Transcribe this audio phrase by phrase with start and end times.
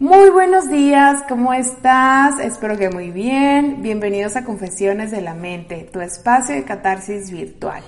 [0.00, 2.40] Muy buenos días, ¿cómo estás?
[2.40, 3.80] Espero que muy bien.
[3.80, 7.84] Bienvenidos a Confesiones de la Mente, tu espacio de catarsis virtual.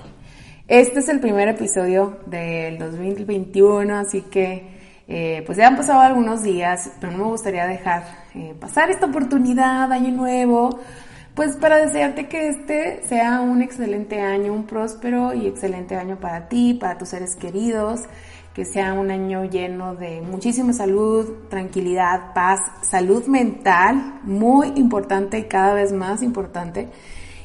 [0.69, 4.69] Este es el primer episodio del 2021, así que
[5.09, 8.03] eh, pues ya han pasado algunos días, pero no me gustaría dejar
[8.35, 10.79] eh, pasar esta oportunidad, año nuevo,
[11.35, 16.47] pues para desearte que este sea un excelente año, un próspero y excelente año para
[16.47, 18.03] ti, para tus seres queridos
[18.57, 25.43] que sea un año lleno de muchísima salud, tranquilidad, paz, salud mental, muy importante y
[25.43, 26.87] cada vez más importante.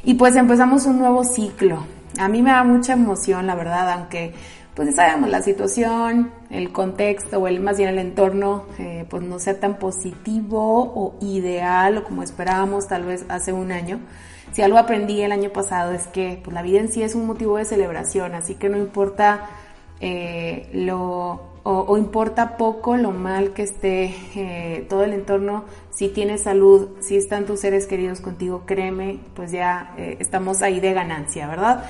[0.05, 1.85] Y pues empezamos un nuevo ciclo.
[2.19, 4.33] A mí me da mucha emoción, la verdad, aunque
[4.73, 9.39] pues sabemos la situación, el contexto o el más bien el entorno, eh, pues no
[9.39, 14.01] sea tan positivo o ideal o como esperábamos tal vez hace un año.
[14.53, 17.27] Si algo aprendí el año pasado es que pues, la vida en sí es un
[17.27, 19.51] motivo de celebración, así que no importa
[20.05, 26.43] eh, lo, o, importa poco lo mal que esté eh, todo el entorno, si tienes
[26.43, 31.47] salud, si están tus seres queridos contigo, créeme, pues ya eh, estamos ahí de ganancia,
[31.47, 31.85] ¿verdad?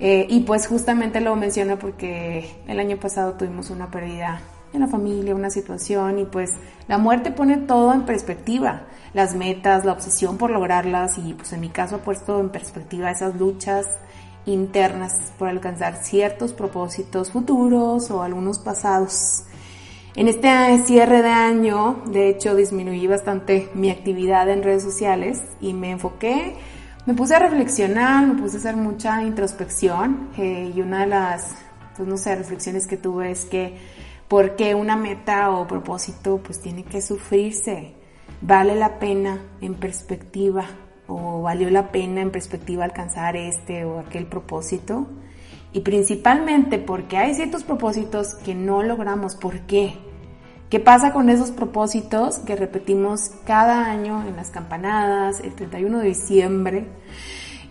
[0.00, 4.40] Y pues justamente lo menciono porque el año pasado tuvimos una pérdida
[4.72, 6.50] en la familia, una situación y pues
[6.88, 8.82] la muerte pone todo en perspectiva,
[9.14, 13.12] las metas, la obsesión por lograrlas y pues en mi caso ha puesto en perspectiva
[13.12, 13.86] esas luchas
[14.46, 19.44] internas por alcanzar ciertos propósitos futuros o algunos pasados.
[20.16, 20.48] En este
[20.84, 26.54] cierre de año, de hecho, disminuí bastante mi actividad en redes sociales y me enfoqué,
[27.06, 31.56] me puse a reflexionar, me puse a hacer mucha introspección eh, y una de las,
[31.96, 33.76] pues no sé, reflexiones que tuve es que
[34.28, 37.94] por qué una meta o propósito pues tiene que sufrirse,
[38.40, 40.64] vale la pena en perspectiva
[41.06, 45.06] o valió la pena en perspectiva alcanzar este o aquel propósito.
[45.72, 49.34] Y principalmente porque hay ciertos propósitos que no logramos.
[49.34, 49.94] ¿Por qué?
[50.70, 56.06] ¿Qué pasa con esos propósitos que repetimos cada año en las campanadas, el 31 de
[56.06, 56.86] diciembre?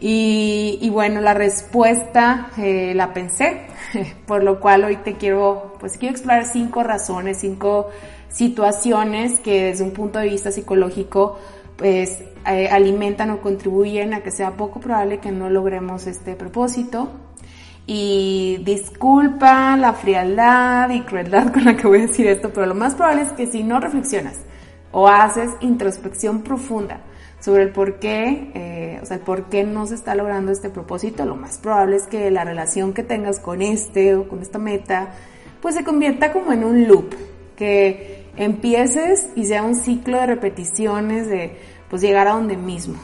[0.06, 3.62] Y, bueno, la respuesta eh, la pensé,
[4.28, 7.90] por lo cual hoy te quiero, pues quiero explorar cinco razones, cinco
[8.28, 11.38] situaciones que desde un punto de vista psicológico
[11.78, 17.10] pues eh, alimentan o contribuyen a que sea poco probable que no logremos este propósito.
[17.86, 22.76] Y disculpa la frialdad y crueldad con la que voy a decir esto, pero lo
[22.76, 24.40] más probable es que si no reflexionas
[24.92, 27.02] o haces introspección profunda
[27.40, 31.26] sobre el por qué, eh, o sea, por qué no se está logrando este propósito,
[31.26, 35.10] lo más probable es que la relación que tengas con este o con esta meta,
[35.62, 37.14] pues se convierta como en un loop,
[37.58, 41.58] que empieces y sea un ciclo de repeticiones de
[41.94, 42.96] pues llegar a donde mismo.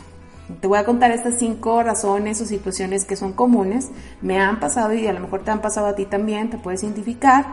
[0.62, 4.96] Te voy a contar estas cinco razones o situaciones que son comunes, me han pasado
[4.96, 7.46] y a lo mejor te han pasado a ti también, te puedes identificar.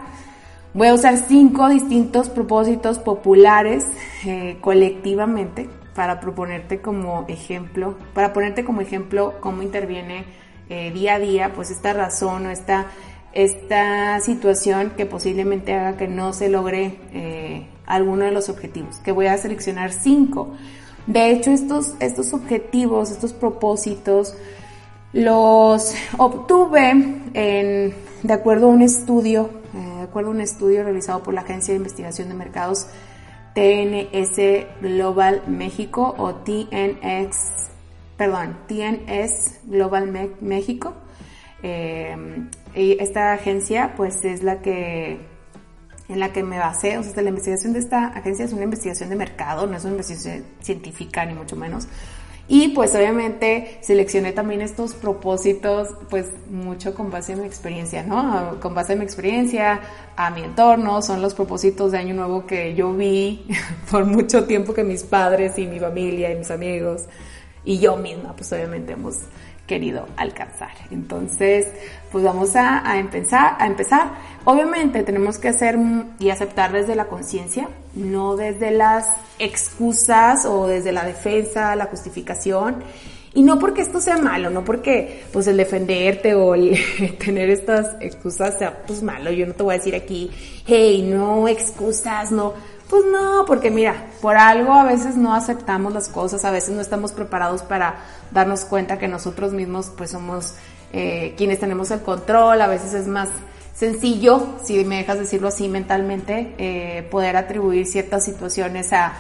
[0.73, 3.87] Voy a usar cinco distintos propósitos populares
[4.25, 10.25] eh, colectivamente para proponerte como ejemplo, para ponerte como ejemplo cómo interviene
[10.71, 12.87] eh, día a día pues esta razón o esta,
[13.35, 19.13] esta situación que posiblemente haga que no se logre eh, alguno de los objetivos, que
[19.13, 20.57] voy a seleccionar cinco.
[21.07, 24.35] De hecho, estos, estos objetivos, estos propósitos,
[25.13, 26.91] los obtuve
[27.35, 31.43] en, de acuerdo a un estudio, eh, de acuerdo a un estudio realizado por la
[31.43, 32.87] Agencia de Investigación de Mercados
[33.55, 36.35] TNS Global México o
[38.17, 40.93] perdón, TNS Global México.
[41.63, 42.15] Eh,
[42.75, 45.36] y esta agencia pues es la que
[46.09, 49.11] en la que me basé, o sea, la investigación de esta agencia es una investigación
[49.11, 51.89] de mercado, no es una investigación científica ni mucho menos.
[52.49, 58.61] Y pues obviamente seleccioné también estos propósitos, pues mucho con base en mi experiencia, ¿no?
[58.61, 59.81] Con base en mi experiencia,
[60.15, 63.49] a mi entorno, son los propósitos de Año Nuevo que yo vi
[63.91, 67.07] por mucho tiempo que mis padres y mi familia y mis amigos
[67.65, 69.17] y yo misma, pues obviamente hemos
[69.67, 70.71] querido alcanzar.
[70.91, 71.67] Entonces,
[72.11, 74.11] pues vamos a, empezar, a empezar.
[74.45, 75.77] Obviamente tenemos que hacer
[76.19, 79.09] y aceptar desde la conciencia, no desde las
[79.39, 82.85] excusas o desde la defensa, la justificación.
[83.35, 86.79] Y no porque esto sea malo, no porque pues el defenderte o el
[87.19, 89.31] tener estas excusas sea pues malo.
[89.31, 90.31] Yo no te voy a decir aquí,
[90.67, 92.55] hey, no excusas, no.
[92.89, 96.81] Pues no, porque mira, por algo a veces no aceptamos las cosas, a veces no
[96.81, 97.97] estamos preparados para
[98.31, 100.55] darnos cuenta que nosotros mismos pues somos
[100.93, 103.29] eh, quienes tenemos el control, a veces es más
[103.75, 109.13] sencillo, si me dejas decirlo así mentalmente, eh, poder atribuir ciertas situaciones a,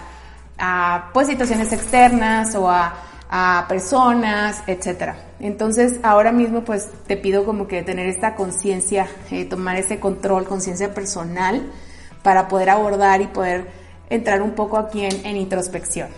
[0.58, 2.94] a pues situaciones externas o a
[3.28, 5.16] a personas, etcétera.
[5.40, 10.44] Entonces, ahora mismo, pues te pido como que tener esta conciencia, eh, tomar ese control,
[10.44, 11.62] conciencia personal,
[12.26, 13.68] para poder abordar y poder
[14.10, 16.08] entrar un poco aquí en, en introspección.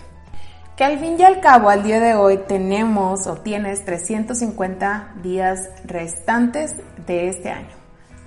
[0.75, 5.69] Que al fin y al cabo, al día de hoy, tenemos o tienes 350 días
[5.85, 6.73] restantes
[7.05, 7.69] de este año.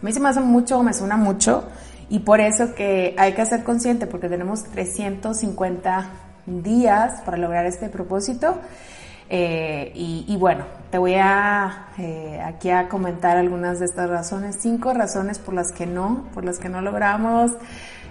[0.00, 1.64] A mí se me hace mucho, me suena mucho,
[2.08, 6.06] y por eso que hay que ser consciente, porque tenemos 350
[6.46, 8.58] días para lograr este propósito.
[9.28, 14.92] Eh, y, bueno, te voy a eh, aquí a comentar algunas de estas razones, cinco
[14.92, 17.52] razones por las que no, por las que no logramos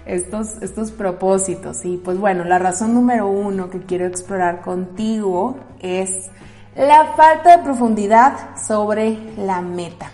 [0.07, 1.85] estos, estos propósitos.
[1.85, 6.31] Y pues bueno, la razón número uno que quiero explorar contigo es
[6.75, 10.09] la falta de profundidad sobre la meta.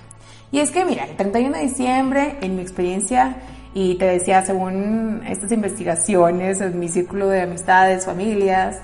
[0.51, 3.37] Y es que mira, el 31 de diciembre, en mi experiencia,
[3.73, 8.81] y te decía, según estas investigaciones en mi círculo de amistades, familias,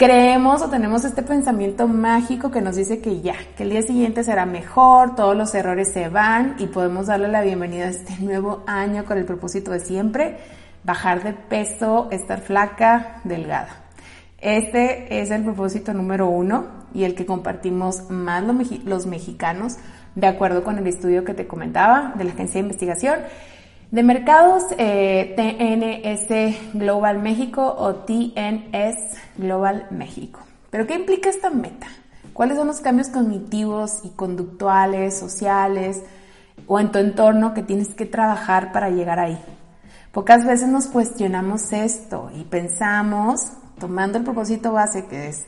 [0.00, 4.24] creemos o tenemos este pensamiento mágico que nos dice que ya, que el día siguiente
[4.24, 8.64] será mejor, todos los errores se van y podemos darle la bienvenida a este nuevo
[8.66, 10.38] año con el propósito de siempre
[10.84, 13.68] bajar de peso, estar flaca, delgada.
[14.38, 16.64] Este es el propósito número uno
[16.94, 18.42] y el que compartimos más
[18.86, 19.76] los mexicanos,
[20.14, 23.16] de acuerdo con el estudio que te comentaba de la Agencia de Investigación.
[23.90, 30.38] De mercados, eh, TNS Global México o TNS Global México.
[30.70, 31.88] ¿Pero qué implica esta meta?
[32.32, 36.04] ¿Cuáles son los cambios cognitivos y conductuales, sociales
[36.68, 39.40] o en tu entorno que tienes que trabajar para llegar ahí?
[40.12, 43.40] Pocas veces nos cuestionamos esto y pensamos,
[43.80, 45.46] tomando el propósito base que es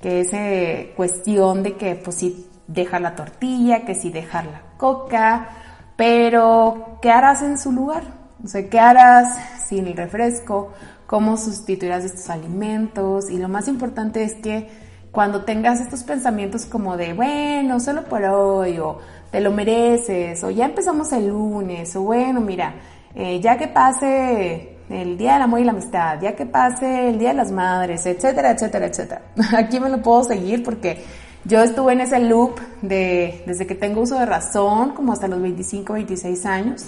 [0.00, 4.62] que es eh, cuestión de que pues si dejar la tortilla, que si dejar la
[4.78, 5.48] coca,
[5.96, 8.02] pero, ¿qué harás en su lugar?
[8.42, 9.38] O sea, ¿qué harás
[9.68, 10.72] sin el refresco?
[11.06, 13.30] ¿Cómo sustituirás estos alimentos?
[13.30, 14.68] Y lo más importante es que
[15.12, 18.98] cuando tengas estos pensamientos como de, bueno, solo por hoy, o
[19.30, 22.74] te lo mereces, o ya empezamos el lunes, o bueno, mira,
[23.14, 27.18] eh, ya que pase el Día del Amor y la Amistad, ya que pase el
[27.18, 29.22] Día de las Madres, etcétera, etcétera, etcétera.
[29.56, 31.04] Aquí me lo puedo seguir porque
[31.44, 35.42] yo estuve en ese loop de, desde que tengo uso de razón, como hasta los
[35.42, 36.86] 25, 26 años.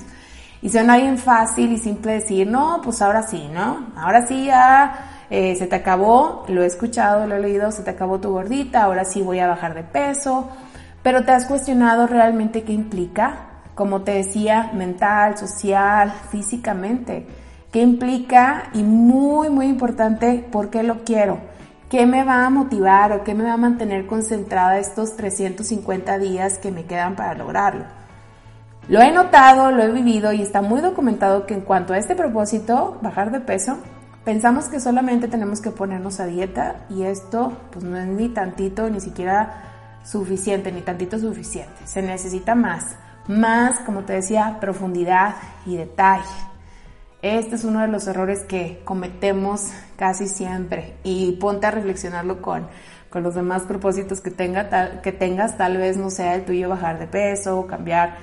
[0.63, 3.89] Y suena bien fácil y simple decir, no, pues ahora sí, ¿no?
[3.97, 7.91] Ahora sí ya eh, se te acabó, lo he escuchado, lo he leído, se te
[7.91, 10.49] acabó tu gordita, ahora sí voy a bajar de peso.
[11.03, 17.27] Pero te has cuestionado realmente qué implica, como te decía, mental, social, físicamente.
[17.71, 18.71] ¿Qué implica?
[18.73, 21.56] Y muy, muy importante, ¿por qué lo quiero?
[21.89, 26.59] ¿Qué me va a motivar o qué me va a mantener concentrada estos 350 días
[26.59, 27.85] que me quedan para lograrlo?
[28.89, 32.17] Lo he notado, lo he vivido y está muy documentado que en cuanto a este
[32.17, 33.79] propósito, bajar de peso,
[34.25, 38.91] pensamos que solamente tenemos que ponernos a dieta y esto pues no es ni tantito,
[38.91, 41.85] ni siquiera suficiente, ni tantito suficiente.
[41.85, 42.97] Se necesita más,
[43.29, 46.25] más, como te decía, profundidad y detalle.
[47.23, 52.67] Este es uno de los errores que cometemos casi siempre y ponte a reflexionarlo con,
[53.11, 56.99] con los demás propósitos que, tenga, que tengas, tal vez no sea el tuyo bajar
[56.99, 58.17] de peso, cambiar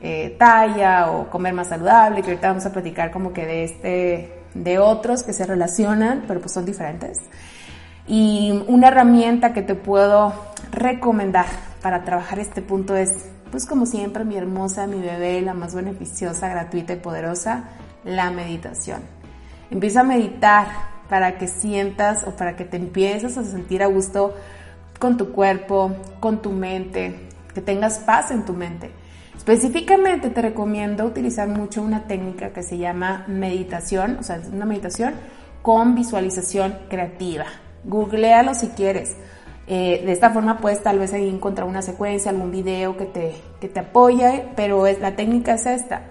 [0.00, 4.32] eh, talla o comer más saludable, que ahorita vamos a platicar como que de este,
[4.54, 7.18] de otros que se relacionan, pero pues son diferentes.
[8.06, 10.32] Y una herramienta que te puedo
[10.70, 11.46] recomendar
[11.82, 16.48] para trabajar este punto es, pues como siempre, mi hermosa, mi bebé, la más beneficiosa,
[16.48, 17.64] gratuita y poderosa,
[18.08, 19.02] la meditación.
[19.70, 20.66] Empieza a meditar
[21.08, 24.34] para que sientas o para que te empieces a sentir a gusto
[24.98, 28.90] con tu cuerpo, con tu mente, que tengas paz en tu mente.
[29.36, 35.14] Específicamente te recomiendo utilizar mucho una técnica que se llama meditación, o sea, una meditación
[35.62, 37.46] con visualización creativa.
[37.84, 39.16] Googlealo si quieres.
[39.66, 43.34] Eh, de esta forma puedes tal vez ahí encontrar una secuencia, algún video que te,
[43.60, 46.02] que te apoye, pero es, la técnica es esta.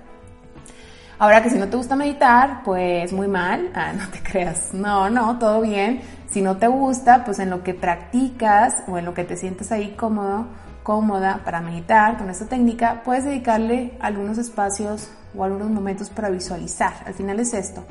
[1.19, 5.09] Ahora que si no te gusta meditar, pues muy mal, ah, no te creas, no,
[5.09, 6.01] no, todo bien.
[6.29, 9.71] Si no te gusta, pues en lo que practicas o en lo que te sientes
[9.71, 10.45] ahí cómodo,
[10.83, 16.93] cómoda para meditar con esta técnica, puedes dedicarle algunos espacios o algunos momentos para visualizar.
[17.05, 17.83] Al final es esto,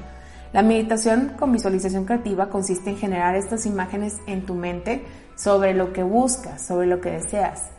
[0.52, 5.04] La meditación con visualización creativa consiste en generar estas imágenes en tu mente
[5.35, 7.75] sobre lo que buscas, sobre lo que deseas.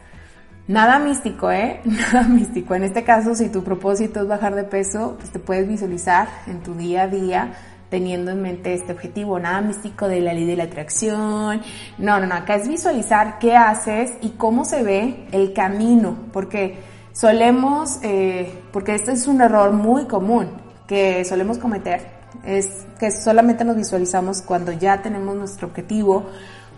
[0.68, 1.80] Nada místico, ¿eh?
[1.86, 2.76] Nada místico.
[2.76, 6.62] En este caso, si tu propósito es bajar de peso, pues te puedes visualizar en
[6.62, 7.54] tu día a día
[7.90, 9.40] teniendo en mente este objetivo.
[9.40, 11.62] Nada místico de la ley de la atracción.
[11.98, 12.36] No, no, no.
[12.36, 16.18] Acá es visualizar qué haces y cómo se ve el camino.
[16.34, 16.78] Porque
[17.14, 20.50] solemos, eh, porque este es un error muy común
[20.86, 22.02] que solemos cometer,
[22.46, 26.30] es que solamente nos visualizamos cuando ya tenemos nuestro objetivo,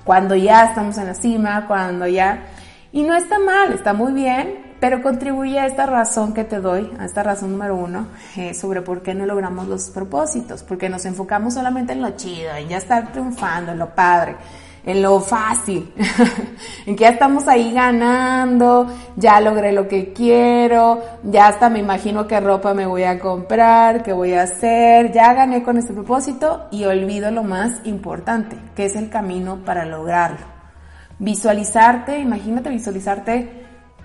[0.03, 2.45] cuando ya estamos en la cima, cuando ya...
[2.91, 6.91] Y no está mal, está muy bien, pero contribuye a esta razón que te doy,
[6.97, 11.05] a esta razón número uno, eh, sobre por qué no logramos los propósitos, porque nos
[11.05, 14.37] enfocamos solamente en lo chido, en ya estar triunfando, en lo padre,
[14.83, 15.93] en lo fácil,
[16.87, 22.25] en que ya estamos ahí ganando, ya logré lo que quiero, ya hasta me imagino
[22.25, 26.65] qué ropa me voy a comprar, qué voy a hacer, ya gané con este propósito
[26.71, 30.58] y olvido lo más importante, que es el camino para lograrlo.
[31.19, 33.49] Visualizarte, imagínate visualizarte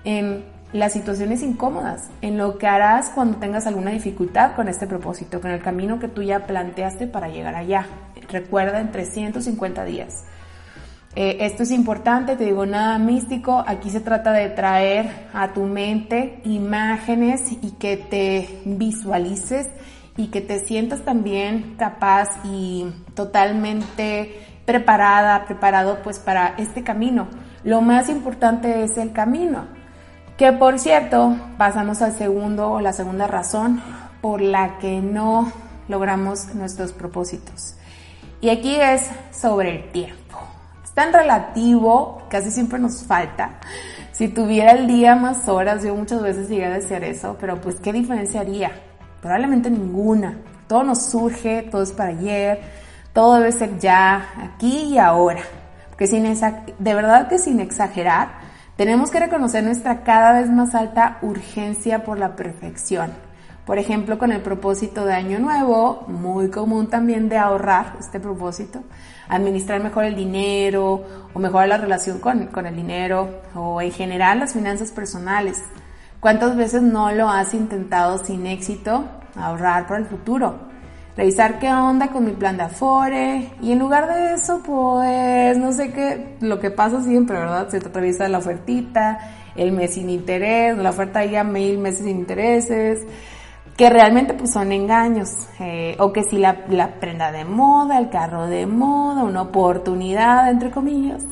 [0.03, 0.43] en
[0.73, 5.51] las situaciones incómodas, en lo que harás cuando tengas alguna dificultad con este propósito, con
[5.51, 7.87] el camino que tú ya planteaste para llegar allá.
[8.29, 10.25] Recuerda en 350 días.
[11.15, 15.63] Eh, esto es importante, te digo nada místico, aquí se trata de traer a tu
[15.63, 19.69] mente imágenes y que te visualices
[20.17, 27.27] y que te sientas también capaz y totalmente preparada, preparado pues para este camino.
[27.63, 29.65] Lo más importante es el camino.
[30.37, 33.81] Que por cierto, pasamos al segundo o la segunda razón
[34.21, 35.51] por la que no
[35.87, 37.75] logramos nuestros propósitos.
[38.41, 40.39] Y aquí es sobre el tiempo.
[40.83, 43.59] Es tan relativo, casi siempre nos falta.
[44.11, 47.79] Si tuviera el día más horas, yo muchas veces llegué a desear eso, pero pues
[47.79, 48.71] ¿qué diferencia haría?
[49.21, 50.37] Probablemente ninguna.
[50.67, 52.84] Todo nos surge, todo es para ayer
[53.15, 55.41] todo debe ser ya, aquí y ahora.
[55.89, 58.39] Porque sin de verdad que sin exagerar,
[58.75, 63.13] tenemos que reconocer nuestra cada vez más alta urgencia por la perfección.
[63.65, 68.83] Por ejemplo, con el propósito de año nuevo, muy común también de ahorrar este propósito,
[69.29, 71.01] administrar mejor el dinero
[71.33, 75.63] o mejorar la relación con, con el dinero o en general las finanzas personales.
[76.19, 79.05] ¿Cuántas veces no lo has intentado sin éxito
[79.37, 80.74] ahorrar para el futuro?
[81.17, 85.71] Revisar qué onda con mi plan de Afore y en lugar de eso, pues no
[85.71, 87.69] sé qué, lo que pasa siempre, ¿verdad?
[87.69, 89.19] Se te atraviesa la ofertita,
[89.55, 93.05] el mes sin interés, la oferta ya mil meses sin intereses,
[93.77, 95.29] que realmente pues son engaños,
[95.59, 100.49] eh, o que si la, la prenda de moda, el carro de moda, una oportunidad,
[100.49, 101.23] entre comillas.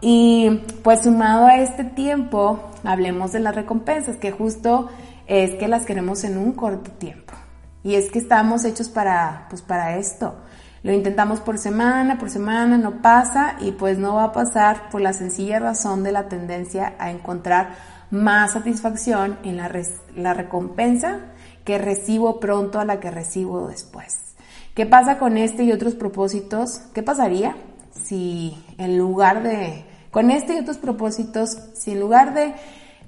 [0.00, 4.88] Y pues sumado a este tiempo, hablemos de las recompensas, que justo
[5.26, 7.34] es que las queremos en un corto tiempo.
[7.82, 10.34] Y es que estamos hechos para, pues para esto.
[10.82, 15.00] Lo intentamos por semana, por semana, no pasa y pues no va a pasar por
[15.00, 17.74] la sencilla razón de la tendencia a encontrar
[18.10, 19.70] más satisfacción en la,
[20.16, 21.20] la recompensa
[21.64, 24.34] que recibo pronto a la que recibo después.
[24.74, 26.82] ¿Qué pasa con este y otros propósitos?
[26.94, 27.56] ¿Qué pasaría
[27.92, 32.54] si en lugar de, con este y otros propósitos, si en lugar de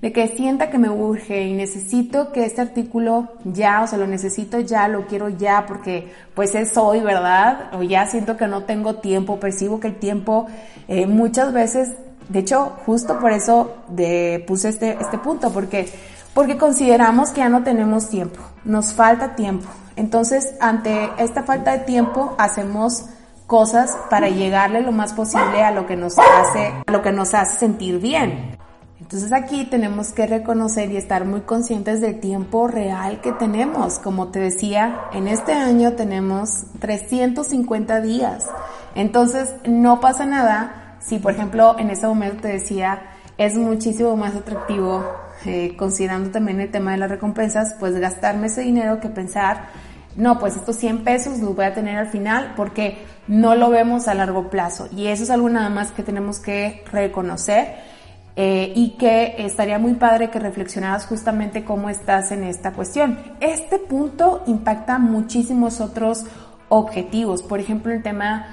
[0.03, 4.09] de que sienta que me urge y necesito que este artículo ya, o sea, lo
[4.09, 7.73] necesito ya, lo quiero ya, porque pues es hoy, ¿verdad?
[7.73, 10.49] O ya siento que no tengo tiempo, percibo que el tiempo
[10.89, 11.93] eh, muchas veces,
[12.29, 15.89] de hecho, justo por eso de, puse este, este punto, porque,
[16.35, 19.69] porque consideramos que ya no tenemos tiempo, nos falta tiempo.
[19.95, 23.05] Entonces, ante esta falta de tiempo, hacemos
[23.47, 27.35] cosas para llegarle lo más posible a lo que nos hace, a lo que nos
[27.35, 28.62] hace sentir bien.
[29.03, 33.99] Entonces aquí tenemos que reconocer y estar muy conscientes del tiempo real que tenemos.
[33.99, 38.47] Como te decía, en este año tenemos 350 días.
[38.95, 43.03] Entonces no pasa nada si, por ejemplo, en ese momento te decía,
[43.39, 45.05] es muchísimo más atractivo,
[45.47, 49.67] eh, considerando también el tema de las recompensas, pues gastarme ese dinero que pensar,
[50.15, 54.07] no, pues estos 100 pesos los voy a tener al final porque no lo vemos
[54.07, 54.89] a largo plazo.
[54.97, 57.91] Y eso es algo nada más que tenemos que reconocer
[58.35, 63.19] eh, y que estaría muy padre que reflexionaras justamente cómo estás en esta cuestión.
[63.41, 66.25] Este punto impacta muchísimos otros
[66.69, 68.47] objetivos, por ejemplo el tema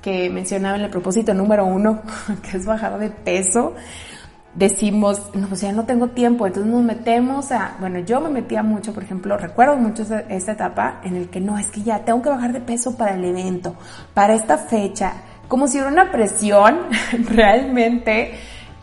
[0.00, 2.00] que mencionaba en el propósito número uno,
[2.50, 3.74] que es bajar de peso,
[4.54, 8.62] decimos, no, pues ya no tengo tiempo, entonces nos metemos a, bueno, yo me metía
[8.62, 12.22] mucho, por ejemplo, recuerdo mucho esta etapa en el que no, es que ya tengo
[12.22, 13.76] que bajar de peso para el evento,
[14.14, 15.12] para esta fecha,
[15.46, 16.78] como si hubiera una presión
[17.28, 18.32] realmente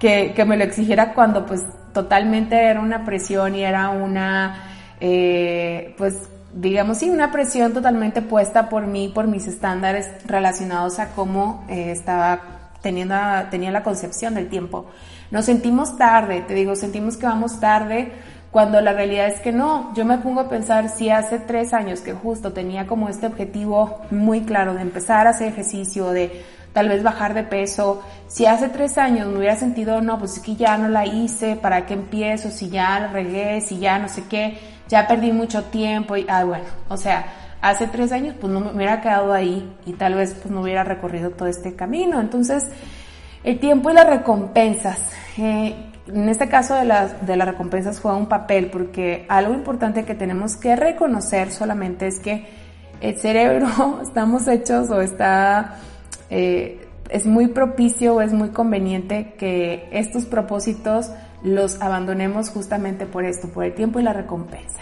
[0.03, 1.61] que, me lo exigiera cuando pues
[1.93, 4.65] totalmente era una presión y era una,
[4.99, 6.15] eh, pues
[6.53, 11.91] digamos, sí, una presión totalmente puesta por mí, por mis estándares relacionados a cómo eh,
[11.91, 13.15] estaba teniendo,
[13.49, 14.87] tenía la concepción del tiempo.
[15.31, 18.11] Nos sentimos tarde, te digo, sentimos que vamos tarde
[18.51, 19.93] cuando la realidad es que no.
[19.95, 24.01] Yo me pongo a pensar si hace tres años que justo tenía como este objetivo
[24.11, 26.43] muy claro de empezar a hacer ejercicio, de
[26.73, 30.39] tal vez bajar de peso, si hace tres años me hubiera sentido, no, pues es
[30.39, 32.49] que ya no la hice, ¿para qué empiezo?
[32.49, 36.43] Si ya la regué, si ya no sé qué, ya perdí mucho tiempo y, ah,
[36.43, 37.25] bueno, o sea,
[37.61, 40.83] hace tres años pues no me hubiera quedado ahí y tal vez pues no hubiera
[40.83, 42.19] recorrido todo este camino.
[42.19, 42.67] Entonces,
[43.43, 44.99] el tiempo y las recompensas.
[45.37, 45.75] Eh,
[46.07, 50.15] en este caso de las, de las recompensas juega un papel porque algo importante que
[50.15, 52.45] tenemos que reconocer solamente es que
[52.99, 55.77] el cerebro estamos hechos o está
[56.29, 61.11] eh, es muy propicio o es muy conveniente que estos propósitos
[61.43, 64.81] los abandonemos justamente por esto, por el tiempo y la recompensa.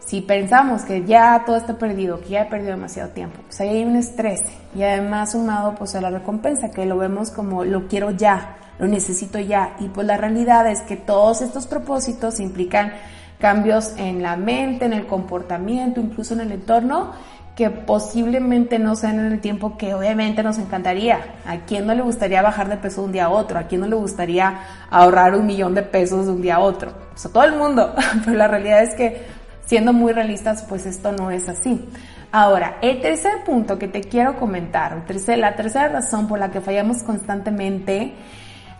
[0.00, 3.68] Si pensamos que ya todo está perdido, que ya he perdido demasiado tiempo, pues ahí
[3.68, 4.42] hay un estrés
[4.74, 8.88] y además sumado pues a la recompensa, que lo vemos como lo quiero ya, lo
[8.88, 9.76] necesito ya.
[9.78, 12.92] Y pues la realidad es que todos estos propósitos implican
[13.38, 17.12] cambios en la mente, en el comportamiento, incluso en el entorno,
[17.56, 21.20] que posiblemente no sean en el tiempo que obviamente nos encantaría.
[21.46, 23.58] ¿A quién no le gustaría bajar de peso de un día a otro?
[23.58, 26.92] ¿A quién no le gustaría ahorrar un millón de pesos de un día a otro?
[27.14, 27.94] O sea, todo el mundo.
[28.24, 29.26] Pero la realidad es que,
[29.66, 31.86] siendo muy realistas, pues esto no es así.
[32.34, 35.04] Ahora, el tercer punto que te quiero comentar,
[35.36, 38.14] la tercera razón por la que fallamos constantemente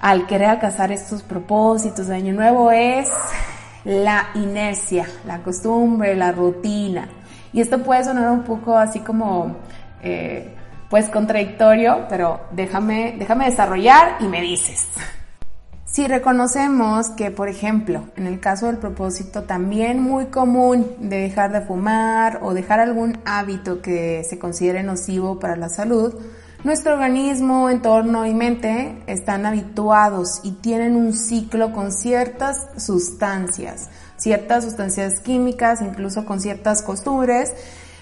[0.01, 3.11] al querer alcanzar estos propósitos de año nuevo es
[3.85, 7.09] la inercia, la costumbre, la rutina.
[7.53, 9.57] Y esto puede sonar un poco así como,
[10.03, 10.55] eh,
[10.89, 14.89] pues contradictorio, pero déjame, déjame desarrollar y me dices.
[15.93, 21.53] Si reconocemos que, por ejemplo, en el caso del propósito también muy común de dejar
[21.53, 26.15] de fumar o dejar algún hábito que se considere nocivo para la salud,
[26.65, 33.91] nuestro organismo, entorno y mente están habituados y tienen un ciclo con ciertas sustancias,
[34.23, 37.53] ciertas sustancias químicas, incluso con ciertas costumbres.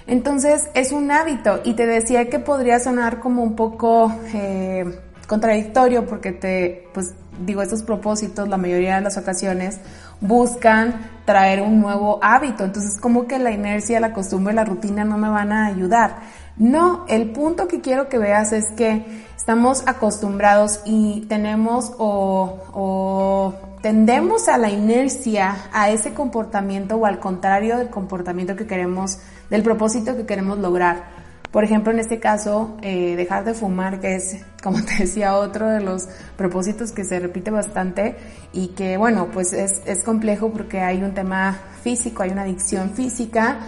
[0.06, 4.84] Entonces es un hábito y te decía que podría sonar como un poco eh,
[5.26, 7.14] contradictorio porque te, pues
[7.46, 9.78] digo, estos propósitos la mayoría de las ocasiones
[10.20, 12.64] buscan traer un nuevo hábito.
[12.64, 16.16] Entonces como que la inercia, la costumbre, la rutina no me van a ayudar.
[16.56, 19.06] No, el punto que quiero que veas es que
[19.40, 27.78] estamos acostumbrados y tenemos o, tendemos a la inercia, a ese comportamiento o al contrario
[27.78, 31.04] del comportamiento que queremos, del propósito que queremos lograr.
[31.50, 35.70] Por ejemplo, en este caso, eh, dejar de fumar, que es, como te decía, otro
[35.70, 38.16] de los propósitos que se repite bastante
[38.52, 42.90] y que, bueno, pues es, es complejo porque hay un tema físico, hay una adicción
[42.90, 43.60] física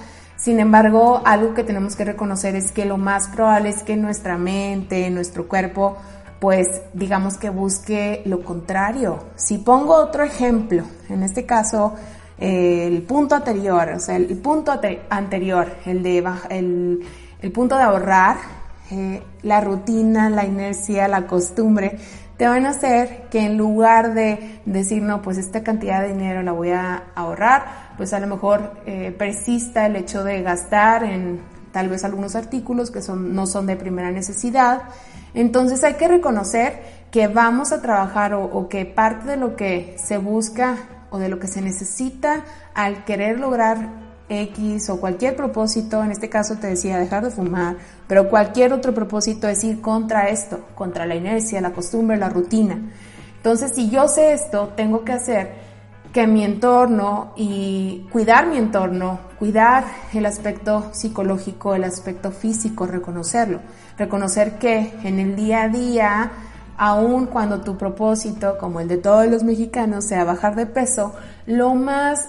[0.42, 4.36] sin embargo, algo que tenemos que reconocer es que lo más probable es que nuestra
[4.36, 5.96] mente, nuestro cuerpo,
[6.40, 9.20] pues digamos que busque lo contrario.
[9.36, 11.94] Si pongo otro ejemplo, en este caso,
[12.38, 14.72] el punto anterior, o sea, el punto
[15.10, 17.06] anterior, el de el,
[17.40, 18.38] el punto de ahorrar,
[18.90, 21.98] eh, la rutina, la inercia, la costumbre,
[22.36, 26.42] te van a hacer que en lugar de decir, no, pues esta cantidad de dinero
[26.42, 31.40] la voy a ahorrar, pues a lo mejor eh, persista el hecho de gastar en
[31.72, 34.82] tal vez algunos artículos que son, no son de primera necesidad.
[35.34, 39.96] Entonces hay que reconocer que vamos a trabajar o, o que parte de lo que
[40.02, 40.76] se busca
[41.10, 46.28] o de lo que se necesita al querer lograr X o cualquier propósito, en este
[46.28, 47.76] caso te decía dejar de fumar,
[48.06, 52.78] pero cualquier otro propósito es ir contra esto, contra la inercia, la costumbre, la rutina.
[53.36, 55.71] Entonces, si yo sé esto, tengo que hacer
[56.12, 63.60] que mi entorno y cuidar mi entorno, cuidar el aspecto psicológico, el aspecto físico, reconocerlo,
[63.96, 66.32] reconocer que en el día a día,
[66.76, 71.14] aun cuando tu propósito, como el de todos los mexicanos, sea bajar de peso,
[71.46, 72.28] lo más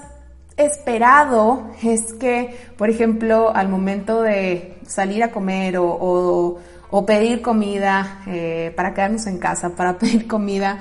[0.56, 6.60] esperado es que, por ejemplo, al momento de salir a comer o,
[7.06, 10.78] pedir comida, eh, para quedarnos en casa, para pedir comida,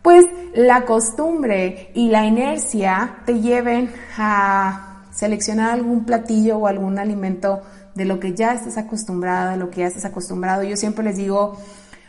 [0.00, 0.24] pues
[0.56, 7.62] la costumbre y la inercia te lleven a seleccionar algún platillo o algún alimento
[7.94, 10.62] de lo que ya estás acostumbrada, de lo que ya estás acostumbrado.
[10.62, 11.58] Yo siempre les digo,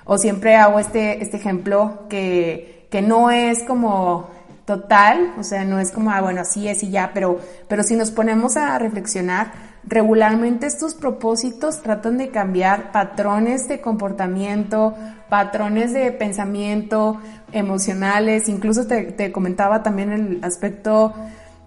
[0.05, 4.29] o siempre hago este, este ejemplo, que, que no es como
[4.63, 7.95] total, o sea, no es como, ah, bueno, así es y ya, pero, pero si
[7.95, 9.51] nos ponemos a reflexionar,
[9.87, 14.93] regularmente estos propósitos tratan de cambiar patrones de comportamiento,
[15.29, 17.19] patrones de pensamiento,
[17.51, 21.13] emocionales, incluso te, comentaba también el aspecto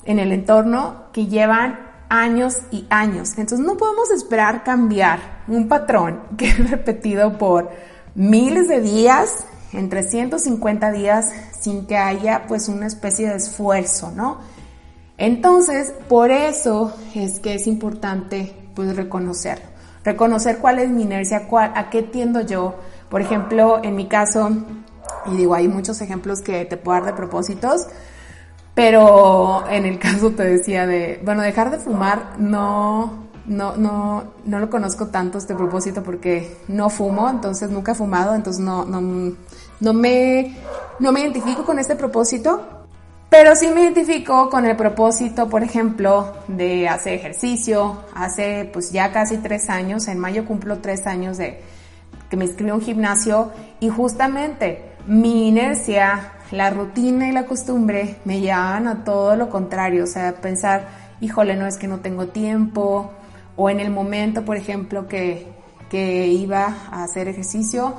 [0.05, 1.81] en el entorno que llevan
[2.11, 3.31] años y años.
[3.39, 7.71] Entonces no podemos esperar cambiar un patrón que es repetido por
[8.15, 14.39] miles de días, en 350 días, sin que haya pues una especie de esfuerzo, ¿no?
[15.21, 19.61] Entonces, por eso es que es importante pues reconocer,
[20.03, 22.77] reconocer cuál es mi inercia, cuál, a qué tiendo yo.
[23.11, 24.51] Por ejemplo, en mi caso,
[25.27, 27.87] y digo, hay muchos ejemplos que te puedo dar de propósitos,
[28.75, 34.59] pero en el caso te decía de, bueno, dejar de fumar no, no, no, no
[34.59, 39.03] lo conozco tanto este propósito porque no fumo, entonces nunca he fumado, entonces no, no,
[39.81, 40.57] no me,
[40.99, 42.80] no me identifico con este propósito,
[43.31, 48.03] pero sí me identifico con el propósito, por ejemplo, de hacer ejercicio.
[48.13, 51.63] Hace pues ya casi tres años, en mayo cumplo tres años de
[52.29, 58.17] que me inscribí a un gimnasio y justamente mi inercia, la rutina y la costumbre
[58.25, 60.89] me llevaban a todo lo contrario, o sea, pensar,
[61.21, 63.13] híjole, no es que no tengo tiempo,
[63.57, 65.47] o en el momento, por ejemplo, que,
[65.89, 67.95] que iba a hacer ejercicio,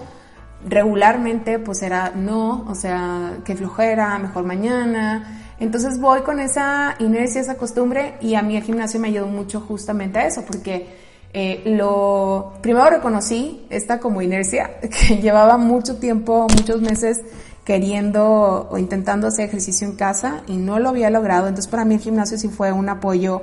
[0.67, 5.53] regularmente pues era no, o sea, que flojera, mejor mañana.
[5.59, 9.61] Entonces voy con esa inercia, esa costumbre y a mí el gimnasio me ayudó mucho
[9.61, 10.87] justamente a eso, porque
[11.33, 17.21] eh, lo primero reconocí esta como inercia que llevaba mucho tiempo, muchos meses
[17.63, 21.47] queriendo o intentando hacer ejercicio en casa y no lo había logrado.
[21.47, 23.41] Entonces para mí el gimnasio sí fue un apoyo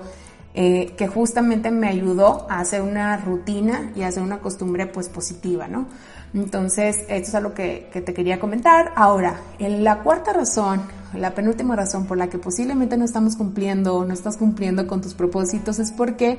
[0.55, 5.09] eh, que justamente me ayudó a hacer una rutina y a hacer una costumbre pues
[5.09, 5.87] positiva, ¿no?
[6.35, 8.93] Entonces esto es algo que, te quería comentar.
[8.97, 10.83] Ahora, en la cuarta razón,
[11.15, 15.15] la penúltima razón por la que posiblemente no estamos cumpliendo no estás cumpliendo con tus
[15.15, 16.39] propósitos es porque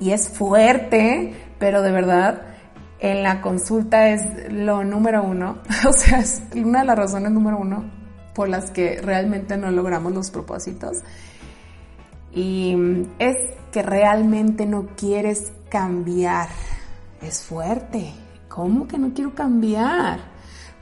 [0.00, 2.42] y es fuerte, pero de verdad
[2.98, 7.58] en la consulta es lo número uno, o sea, es una de las razones número
[7.58, 7.84] uno
[8.34, 10.98] por las que realmente no logramos los propósitos.
[12.32, 12.76] Y
[13.20, 13.36] es
[13.70, 16.48] que realmente no quieres cambiar.
[17.22, 18.12] Es fuerte.
[18.54, 20.20] ¿Cómo que no quiero cambiar?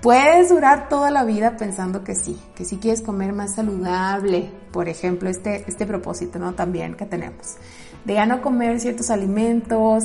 [0.03, 4.91] Puedes durar toda la vida pensando que sí, que sí quieres comer más saludable, por
[4.91, 6.53] ejemplo, este, este propósito, ¿no?
[6.53, 7.57] También que tenemos
[8.05, 10.05] de ya no comer ciertos alimentos,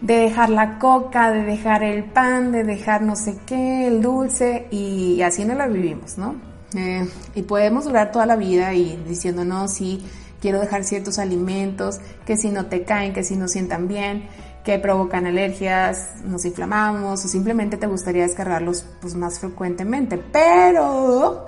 [0.00, 4.66] de dejar la coca, de dejar el pan, de dejar no sé qué, el dulce,
[4.70, 6.34] y, así no la vivimos, ¿no?
[6.76, 10.04] Eh, y podemos durar toda la vida y diciendo, no, sí,
[10.38, 14.28] quiero dejar ciertos alimentos, que si no te caen, que si no sientan bien,
[14.64, 20.16] que provocan alergias, nos inflamamos, o simplemente te gustaría descargarlos pues, más frecuentemente.
[20.16, 21.46] Pero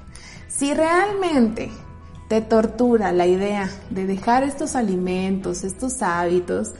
[0.48, 1.70] si realmente
[2.28, 6.72] te tortura la idea de dejar estos alimentos, estos hábitos,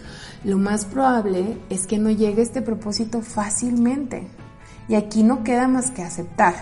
[0.45, 4.29] lo más probable es que no llegue a este propósito fácilmente.
[4.89, 6.55] Y aquí no queda más que aceptar.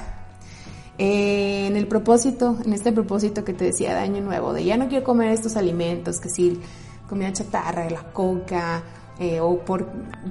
[0.99, 4.77] Eh, en el propósito, en este propósito que te decía de año nuevo, de ya
[4.77, 6.61] no quiero comer estos alimentos, que si
[7.09, 8.83] comida chatarra, la coca,
[9.19, 9.87] eh, o por,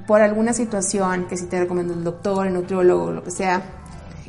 [0.06, 3.62] por alguna situación que si te recomiendo el doctor, el nutriólogo, lo que sea,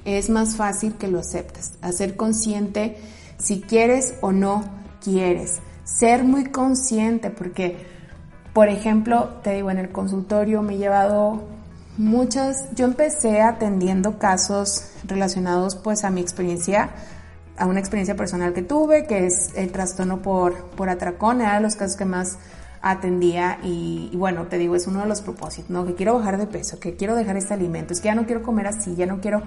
[0.06, 1.74] es más fácil que lo aceptes.
[1.82, 2.98] Hacer consciente
[3.38, 4.64] si quieres o no
[5.04, 5.60] quieres.
[5.84, 7.78] Ser muy consciente porque,
[8.54, 11.44] por ejemplo, te digo, en el consultorio me he llevado
[11.98, 16.92] muchas, yo empecé atendiendo casos relacionados pues a mi experiencia,
[17.58, 21.62] a una experiencia personal que tuve, que es el trastorno por, por atracón, era de
[21.62, 22.38] los casos que más
[22.82, 25.86] atendía y, bueno, te digo, es uno de los propósitos, ¿no?
[25.86, 28.44] Que quiero bajar de peso, que quiero dejar este alimento, es que ya no quiero
[28.44, 29.44] comer así, ya no quiero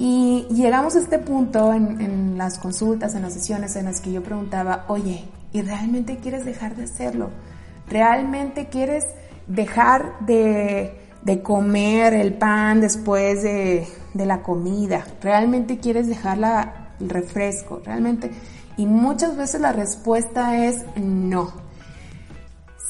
[0.00, 4.22] y llegamos a este punto en, las consultas, en las sesiones en las que yo
[4.22, 7.28] preguntaba, oye, ¿y realmente quieres dejar de hacerlo?
[7.86, 9.04] ¿Realmente quieres
[9.46, 10.96] dejar de,
[11.42, 15.04] comer el pan después de, la comida?
[15.20, 17.82] ¿Realmente quieres dejar el refresco?
[17.84, 18.30] ¿Realmente?
[18.78, 21.52] Y muchas veces la respuesta es no.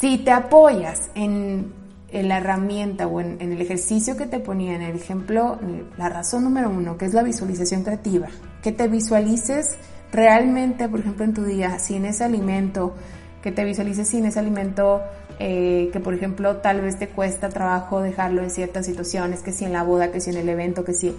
[0.00, 1.74] Si te apoyas en
[2.10, 5.58] la herramienta o en, el ejercicio que te ponía en el ejemplo,
[5.98, 8.28] la razón número uno, que es la visualización creativa,
[8.62, 9.76] que te visualices
[10.10, 12.94] realmente, por ejemplo, en tu día, sin ese alimento,
[13.42, 15.02] que te visualices sin ese alimento
[15.38, 19.66] eh, que, por ejemplo, tal vez te cuesta trabajo dejarlo en ciertas situaciones, que si
[19.66, 21.14] en la boda, que si en el evento, que si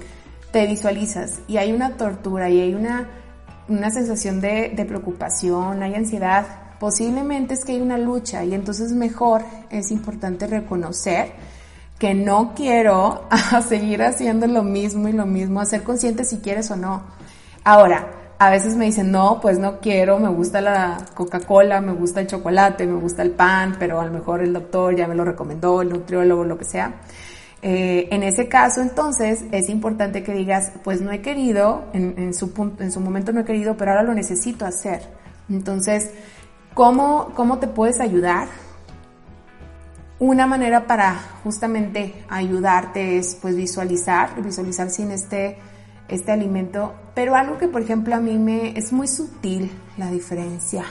[0.52, 3.08] te visualizas y hay una tortura y hay una,
[3.70, 8.92] una sensación de, de preocupación, hay ansiedad, posiblemente es que hay una lucha y entonces
[8.92, 11.32] mejor es importante reconocer
[12.00, 13.28] que no quiero
[13.70, 17.04] seguir haciendo lo mismo y lo mismo, ser consciente si quieres o no.
[17.64, 18.08] Ahora,
[18.40, 22.26] a veces me dicen, no, pues no quiero, me gusta la Coca-Cola, me gusta el
[22.26, 25.84] chocolate, me gusta el pan, pero a lo mejor el doctor ya me lo recomendó,
[25.84, 26.96] el nutriólogo, lo que sea.
[27.62, 32.52] Eh, en ese caso, entonces, es importante que digas, pues no he querido, en, su,
[32.80, 35.04] en su momento no he querido, pero ahora lo necesito hacer.
[35.48, 36.10] Entonces,
[36.74, 38.48] ¿Cómo, ¿Cómo te puedes ayudar?
[40.20, 45.58] Una manera para justamente ayudarte es pues visualizar, visualizar sin este,
[46.08, 50.86] este alimento, pero algo que por ejemplo a mí me es muy sutil la diferencia.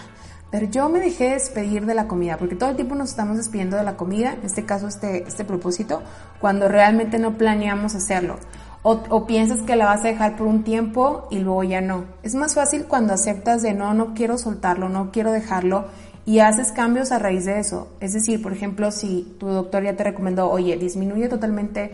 [0.50, 3.76] Pero yo me dejé despedir de la comida, porque todo el tiempo nos estamos despidiendo
[3.76, 6.02] de la comida, en este caso este, este propósito,
[6.40, 8.36] cuando realmente no planeamos hacerlo.
[8.82, 12.04] O, piensas que la vas a dejar por un tiempo y luego ya no.
[12.22, 15.84] Es más fácil cuando aceptas de no, no quiero soltarlo, no quiero dejarlo
[16.24, 17.88] y haces cambios a raíz de eso.
[18.00, 21.92] Es decir, por ejemplo, si tu doctor ya te recomendó, oye, disminuye totalmente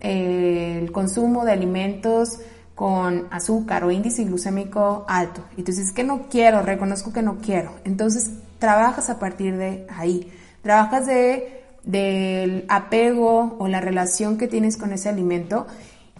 [0.00, 2.40] eh, el consumo de alimentos
[2.74, 5.42] con azúcar o índice glucémico alto.
[5.56, 7.72] Y tú dices que no quiero, reconozco que no quiero.
[7.84, 10.30] Entonces trabajas a partir de ahí.
[10.60, 15.68] Trabajas de del apego o la relación que tienes con ese alimento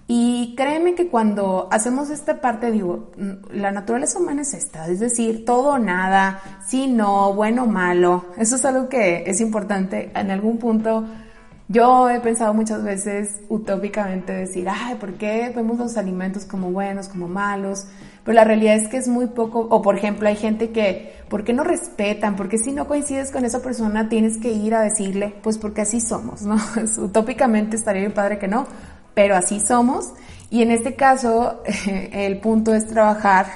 [0.08, 3.10] y créeme que cuando hacemos esta parte, digo,
[3.50, 8.26] la naturaleza humana es esta, es decir, todo o nada, sí, no, bueno o malo.
[8.38, 10.12] Eso es algo que es importante.
[10.14, 11.04] En algún punto,
[11.66, 17.08] yo he pensado muchas veces utópicamente decir, ay, ¿por qué vemos los alimentos como buenos,
[17.08, 17.88] como malos?
[18.24, 21.42] Pero la realidad es que es muy poco, o por ejemplo, hay gente que, ¿por
[21.42, 22.36] qué no respetan?
[22.36, 26.00] Porque si no coincides con esa persona, tienes que ir a decirle, pues porque así
[26.00, 26.56] somos, ¿no?
[26.98, 28.66] utópicamente estaría bien padre que no,
[29.16, 30.12] pero así somos.
[30.50, 31.62] Y en este caso,
[32.12, 33.46] el punto es trabajar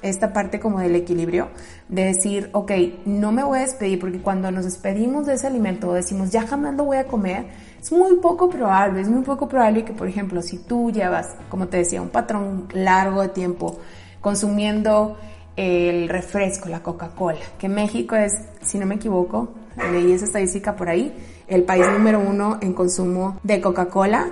[0.00, 1.48] esta parte como del equilibrio,
[1.88, 2.72] de decir, ok,
[3.04, 6.74] no me voy a despedir, porque cuando nos despedimos de ese alimento, decimos, ya jamás
[6.74, 7.44] lo voy a comer,
[7.80, 11.68] es muy poco probable, es muy poco probable que, por ejemplo, si tú llevas, como
[11.68, 13.78] te decía, un patrón largo de tiempo
[14.22, 15.18] consumiendo
[15.56, 19.50] el refresco, la Coca-Cola, que México es, si no me equivoco,
[19.92, 21.14] leí esa estadística por ahí,
[21.46, 24.30] el país número uno en consumo de Coca-Cola,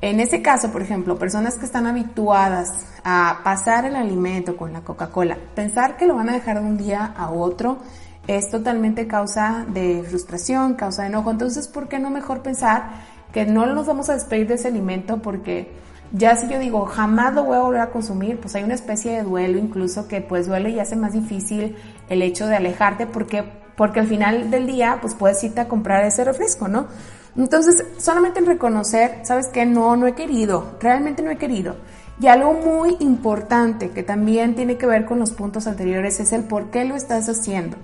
[0.00, 4.80] en ese caso, por ejemplo, personas que están habituadas a pasar el alimento con la
[4.80, 7.78] Coca-Cola, pensar que lo van a dejar de un día a otro
[8.26, 11.30] es totalmente causa de frustración, causa de enojo.
[11.30, 12.90] Entonces, ¿por qué no mejor pensar
[13.32, 15.72] que no nos vamos a despedir de ese alimento porque
[16.12, 19.12] ya si yo digo jamás lo voy a volver a consumir, pues hay una especie
[19.12, 21.76] de duelo incluso que pues duele y hace más difícil
[22.08, 23.44] el hecho de alejarte porque
[23.76, 26.86] porque al final del día pues puedes irte a comprar ese refresco, ¿no?
[27.36, 29.64] Entonces, solamente en reconocer, ¿sabes qué?
[29.66, 31.76] No, no he querido, realmente no he querido.
[32.20, 36.44] Y algo muy importante que también tiene que ver con los puntos anteriores es el
[36.44, 37.78] por qué lo estás haciendo.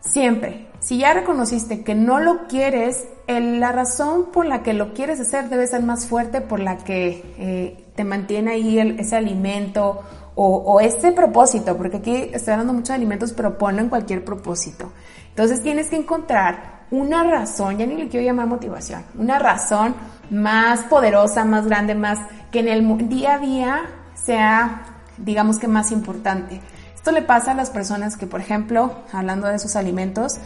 [0.00, 5.18] Siempre, si ya reconociste que no lo quieres, la razón por la que lo quieres
[5.18, 10.00] hacer debe ser más fuerte por la que eh, te mantiene ahí ese alimento
[10.36, 14.24] o, o, ese propósito, porque aquí estoy hablando mucho de alimentos, pero ponlo en cualquier
[14.24, 14.92] propósito.
[15.30, 19.94] Entonces tienes que encontrar una razón, ya ni le quiero llamar motivación, una razón
[20.30, 22.18] más poderosa, más grande, más
[22.50, 23.80] que en el día a día
[24.14, 24.82] sea,
[25.18, 26.60] digamos que más importante.
[26.94, 30.38] Esto le pasa a las personas que, por ejemplo, hablando de esos alimentos,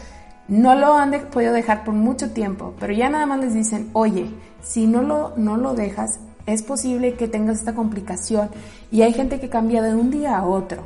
[0.48, 4.30] no lo han podido dejar por mucho tiempo, pero ya nada más les dicen, oye,
[4.62, 8.50] si no lo, no lo dejas, es posible que tengas esta complicación.
[8.90, 10.82] Y hay gente que cambia de un día a otro.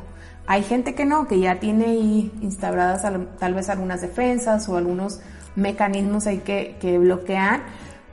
[0.47, 1.95] Hay gente que no, que ya tiene
[2.43, 3.03] instauradas
[3.39, 5.21] tal vez algunas defensas o algunos
[5.57, 7.63] mecanismos hay que, que bloquean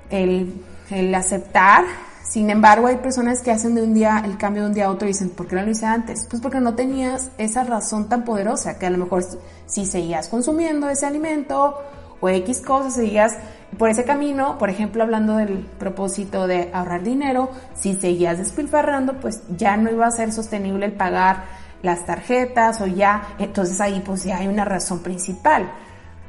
[0.09, 1.85] el, el, aceptar.
[2.23, 4.89] Sin embargo, hay personas que hacen de un día el cambio de un día a
[4.89, 6.27] otro y dicen, ¿por qué no lo hice antes?
[6.29, 9.25] Pues porque no tenías esa razón tan poderosa, que a lo mejor
[9.65, 11.77] si seguías consumiendo ese alimento
[12.21, 13.35] o X cosas, seguías
[13.77, 19.41] por ese camino, por ejemplo, hablando del propósito de ahorrar dinero, si seguías despilfarrando, pues
[19.57, 21.45] ya no iba a ser sostenible el pagar
[21.81, 25.71] las tarjetas o ya, entonces ahí pues ya hay una razón principal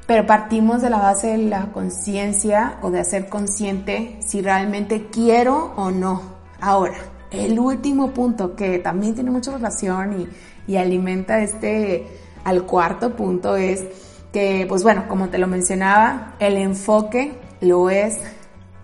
[0.06, 5.72] pero partimos de la base de la conciencia o de hacer consciente si realmente quiero
[5.76, 6.22] o no.
[6.60, 6.96] Ahora,
[7.30, 12.06] el último punto que también tiene mucha relación y, y alimenta este
[12.44, 13.84] al cuarto punto es
[14.32, 18.18] que, pues bueno, como te lo mencionaba, el enfoque lo es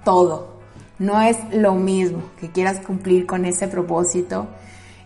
[0.04, 0.58] todo.
[0.98, 4.48] No es lo mismo que quieras cumplir con ese propósito.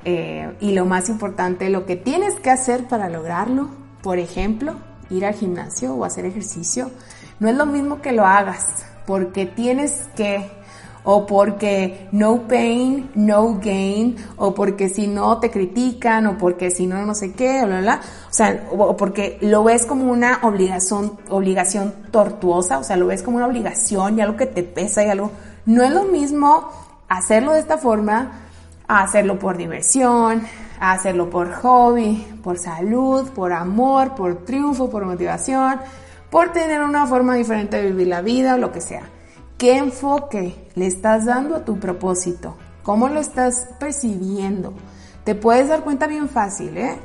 [0.05, 3.69] Eh, y lo más importante, lo que tienes que hacer para lograrlo,
[4.03, 4.75] por ejemplo,
[5.13, 6.91] ir al gimnasio o hacer ejercicio,
[7.39, 10.51] no es lo mismo que lo hagas porque tienes que
[11.05, 16.87] o porque no pain, no gain, o porque si no te critican, o porque si
[16.87, 20.41] no no sé qué, o bla, bla, o sea, o porque lo ves como una
[20.43, 25.05] obligación, obligación tortuosa, o sea, lo ves como una obligación y algo que te pesa
[25.05, 25.33] y algo,
[25.67, 26.71] no es lo mismo
[27.09, 28.41] hacerlo de esta forma
[28.87, 30.43] a hacerlo por diversión,
[30.91, 35.79] hacerlo por hobby, por salud, por amor, por triunfo, por motivación,
[36.29, 39.03] por tener una forma diferente de vivir la vida o lo que sea.
[39.59, 42.57] ¿Qué enfoque le estás dando a tu propósito?
[42.83, 44.75] ¿Cómo lo estás percibiendo?
[45.23, 46.97] Te puedes dar cuenta bien fácil, ¿eh?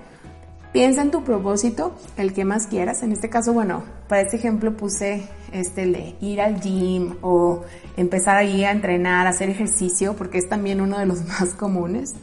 [0.73, 3.03] Piensa en tu propósito, el que más quieras.
[3.03, 7.61] En este caso, bueno, para este ejemplo puse este de ir al gym o
[7.95, 12.15] empezar ahí a entrenar, a hacer ejercicio, porque es también uno de los más comunes.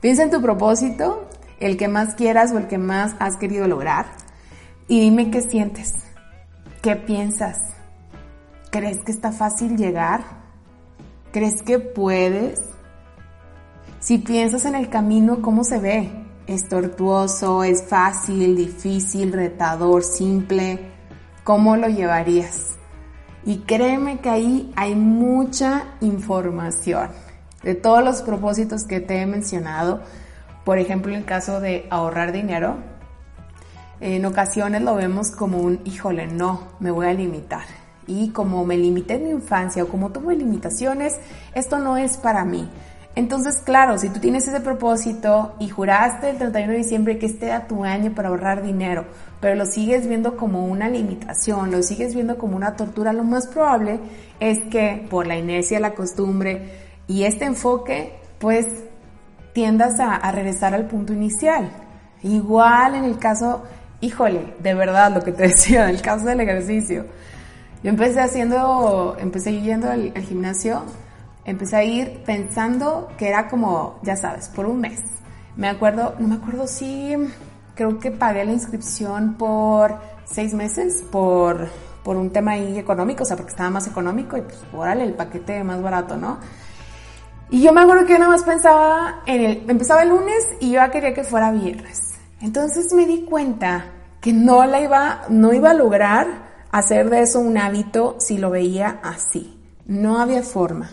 [0.00, 1.28] Piensa en tu propósito,
[1.58, 4.06] el que más quieras o el que más has querido lograr.
[4.88, 5.94] Y dime qué sientes,
[6.82, 7.58] qué piensas.
[8.70, 10.22] ¿Crees que está fácil llegar?
[11.32, 12.60] ¿Crees que puedes?
[14.00, 16.10] Si piensas en el camino, ¿cómo se ve?
[16.46, 17.64] ¿Es tortuoso?
[17.64, 18.54] ¿Es fácil?
[18.54, 19.32] ¿Difícil?
[19.32, 20.04] ¿Retador?
[20.04, 20.78] ¿Simple?
[21.42, 22.76] ¿Cómo lo llevarías?
[23.44, 27.08] Y créeme que ahí hay mucha información
[27.62, 30.00] de todos los propósitos que te he mencionado.
[30.64, 32.76] Por ejemplo, en el caso de ahorrar dinero,
[34.00, 37.64] en ocasiones lo vemos como un, híjole, no, me voy a limitar.
[38.06, 41.14] Y como me limité en mi infancia o como tuve limitaciones,
[41.54, 42.68] esto no es para mí.
[43.16, 47.46] Entonces, claro, si tú tienes ese propósito y juraste el 31 de diciembre que este
[47.46, 49.06] era tu año para ahorrar dinero,
[49.40, 53.46] pero lo sigues viendo como una limitación, lo sigues viendo como una tortura, lo más
[53.46, 54.00] probable
[54.38, 58.66] es que por la inercia, la costumbre y este enfoque, pues
[59.52, 61.70] tiendas a, regresar al punto inicial.
[62.22, 63.62] Igual en el caso,
[64.00, 67.06] híjole, de verdad lo que te decía, en el caso del ejercicio.
[67.82, 70.82] Yo empecé haciendo, empecé yendo al, al gimnasio
[71.46, 75.00] empecé a ir pensando que era como, ya sabes, por un mes.
[75.56, 77.14] Me acuerdo, no me acuerdo si,
[77.74, 81.68] creo que pagué la inscripción por seis meses por,
[82.02, 85.14] por un tema ahí económico, o sea, porque estaba más económico y pues, órale, el
[85.14, 86.38] paquete más barato, ¿no?
[87.48, 90.72] Y yo me acuerdo que yo nada más pensaba en el, empezaba el lunes y
[90.72, 92.14] yo quería que fuera viernes.
[92.40, 96.26] Entonces me di cuenta que no la iba, no iba a lograr
[96.72, 99.58] hacer de eso un hábito si lo veía así.
[99.86, 100.90] No había forma.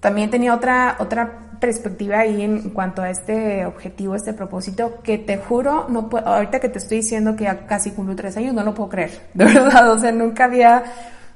[0.00, 5.38] También tenía otra, otra perspectiva ahí en cuanto a este objetivo, este propósito, que te
[5.38, 8.74] juro, no ahorita que te estoy diciendo que ya casi cumplo tres años, no lo
[8.74, 10.84] puedo creer, de verdad, o sea, nunca había,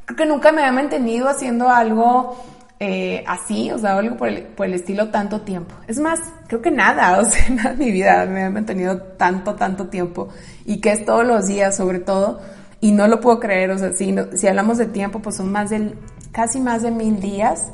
[0.05, 2.37] creo que nunca me había mantenido haciendo algo
[2.82, 5.74] eh, así, o sea, algo por el, por el, estilo tanto tiempo.
[5.86, 9.54] Es más, creo que nada, o sea, nada en mi vida me ha mantenido tanto,
[9.54, 10.30] tanto tiempo,
[10.64, 12.40] y que es todos los días sobre todo,
[12.80, 15.52] y no lo puedo creer, o sea, si, no, si hablamos de tiempo, pues son
[15.52, 15.94] más del,
[16.32, 17.66] casi más de mil días,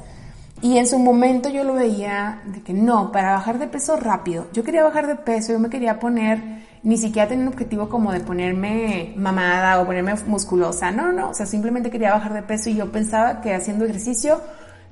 [0.60, 4.46] y en su momento yo lo veía de que no, para bajar de peso rápido.
[4.54, 8.10] Yo quería bajar de peso, yo me quería poner, ni siquiera tener un objetivo como
[8.10, 10.90] de ponerme mamada o ponerme musculosa.
[10.90, 14.40] No, no, o sea, simplemente quería bajar de peso y yo pensaba que haciendo ejercicio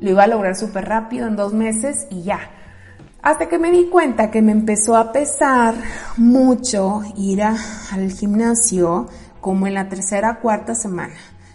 [0.00, 2.40] lo iba a lograr súper rápido en dos meses y ya.
[3.22, 5.74] Hasta que me di cuenta que me empezó a pesar
[6.16, 9.08] mucho ir al gimnasio
[9.40, 11.14] como en la tercera cuarta semana.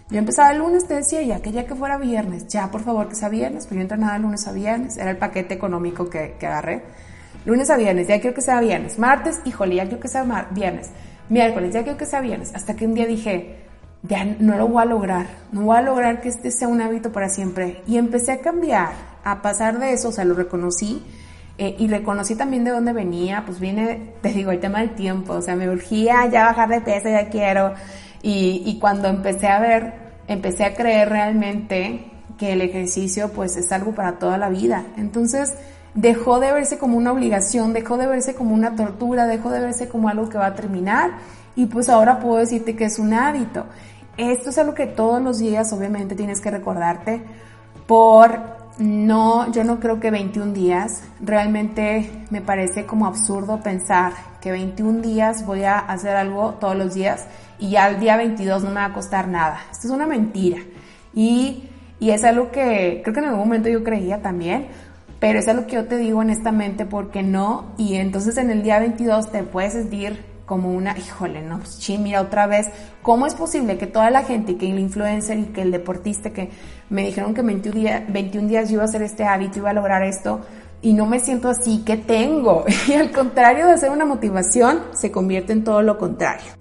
[0.10, 3.08] Yo empezaba el lunes, te decía ya que ya que fuera viernes, ya por favor
[3.08, 6.36] que sea viernes, pero yo entrenaba el lunes a viernes, era el paquete económico que,
[6.40, 6.84] que agarré.
[7.46, 8.98] Lunes a viernes, ya quiero que sea viernes.
[8.98, 10.90] Martes, híjole, ya quiero que sea viernes.
[11.30, 12.52] Miércoles, ya quiero que sea viernes.
[12.56, 13.69] Hasta que un día dije,
[14.04, 17.12] ya no lo voy a lograr, no voy a lograr que este sea un hábito
[17.12, 17.82] para siempre.
[17.88, 18.92] Y empecé a cambiar,
[19.24, 21.04] a pasar de eso, o sea, lo reconocí.
[21.58, 25.34] Eh, y reconocí también de dónde venía, pues viene, te digo, el tema del tiempo,
[25.34, 27.74] o sea, me urgía ya bajar de peso, ya quiero,
[28.22, 29.94] y, y cuando empecé a ver,
[30.30, 32.06] empecé a creer realmente
[32.38, 34.86] que el ejercicio pues es algo para toda la vida.
[34.96, 35.54] Entonces
[35.94, 39.90] dejó de verse como una obligación, dejó de verse como una tortura, dejó de verse
[39.90, 41.12] como algo que va a terminar
[41.56, 43.66] y pues ahora puedo decirte que es un hábito.
[44.20, 47.22] Esto es algo que todos los días obviamente tienes que recordarte
[47.88, 48.38] por
[48.78, 51.04] no, yo no creo que 21 días.
[51.22, 56.96] Realmente me parece como absurdo pensar que 21 días voy a hacer algo todos los
[56.96, 57.28] días
[57.60, 59.62] y ya el día 22 no me va a costar nada.
[59.72, 60.58] Esto es una mentira.
[61.14, 61.70] Y,
[62.02, 64.68] y es algo que creo que en algún momento yo creía también,
[65.22, 67.68] pero es algo que yo te digo honestamente porque no.
[67.78, 72.00] Y entonces en el día 22 te puedes sentir como una, híjole, no, pues, sí,
[72.00, 72.72] mira otra vez,
[73.04, 76.50] ¿cómo es posible que toda la gente, que el influencer y que el deportista que
[76.90, 79.74] me dijeron que 21, día, 21 días yo iba a hacer este hábito, iba a
[79.74, 80.42] lograr esto,
[80.82, 82.66] y no me siento así, ¿qué tengo?
[82.88, 86.52] Y al contrario de ser una motivación, se convierte en todo lo contrario.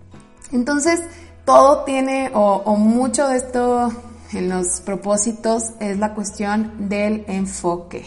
[0.53, 1.01] Entonces,
[1.47, 3.91] todo tiene, o mucho de esto
[4.35, 8.05] en los propósitos es la cuestión del enfoque.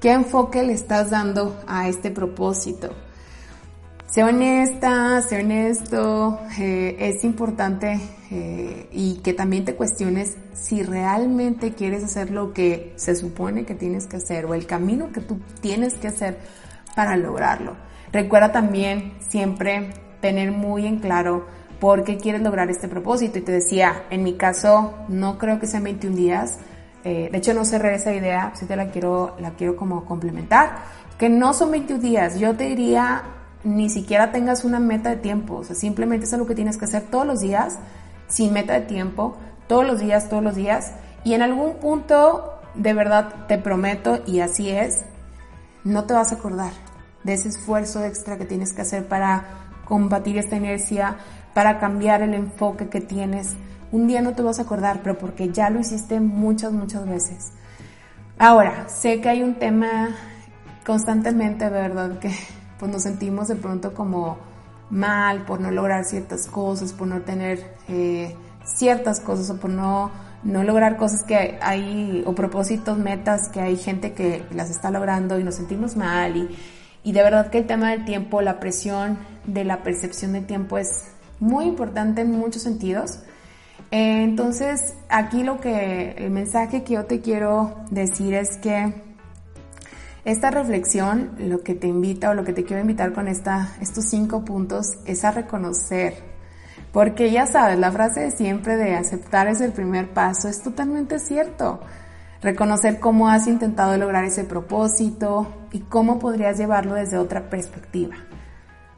[0.00, 2.90] ¿Qué enfoque le estás dando a este propósito?
[4.10, 8.00] Sé honesta, sé honesto, eh, es importante
[8.32, 13.76] eh, y que también te cuestiones si realmente quieres hacer lo que se supone que
[13.76, 16.38] tienes que hacer o el camino que tú tienes que hacer
[16.96, 17.76] para lograrlo.
[18.10, 21.46] Recuerda también siempre tener muy en claro
[21.78, 23.38] por qué quieres lograr este propósito.
[23.38, 26.58] Y te decía, en mi caso no creo que sean 21 días,
[27.04, 30.78] eh, de hecho no cerré esa idea, si te la quiero, la quiero como complementar,
[31.16, 35.56] que no son 21 días, yo te diría ni siquiera tengas una meta de tiempo,
[35.56, 37.78] o sea, simplemente es algo que tienes que hacer todos los días,
[38.28, 39.36] sin meta de tiempo,
[39.66, 40.92] todos los días, todos los días,
[41.24, 45.04] y en algún punto, de verdad, te prometo, y así es,
[45.84, 46.72] no te vas a acordar
[47.24, 49.44] de ese esfuerzo extra que tienes que hacer para
[49.84, 51.16] combatir esta inercia,
[51.54, 53.54] para cambiar el enfoque que tienes.
[53.92, 57.52] Un día no te vas a acordar, pero porque ya lo hiciste muchas, muchas veces.
[58.38, 60.10] Ahora, sé que hay un tema
[60.86, 62.18] constantemente, ¿verdad?
[62.18, 62.32] Que
[62.80, 64.38] pues nos sentimos de pronto como
[64.88, 70.10] mal por no lograr ciertas cosas, por no tener eh, ciertas cosas o por no,
[70.42, 75.38] no lograr cosas que hay, o propósitos, metas que hay gente que las está logrando
[75.38, 76.48] y nos sentimos mal y,
[77.04, 80.78] y de verdad que el tema del tiempo, la presión de la percepción del tiempo
[80.78, 81.04] es
[81.38, 83.20] muy importante en muchos sentidos.
[83.90, 89.09] Eh, entonces, aquí lo que, el mensaje que yo te quiero decir es que
[90.24, 94.44] esta reflexión, lo que te invita o lo que te quiero invitar con estos cinco
[94.44, 96.14] puntos es a reconocer.
[96.92, 101.18] Porque ya sabes, la frase de siempre de aceptar es el primer paso es totalmente
[101.18, 101.80] cierto.
[102.42, 108.16] Reconocer cómo has intentado lograr ese propósito y cómo podrías llevarlo desde otra perspectiva.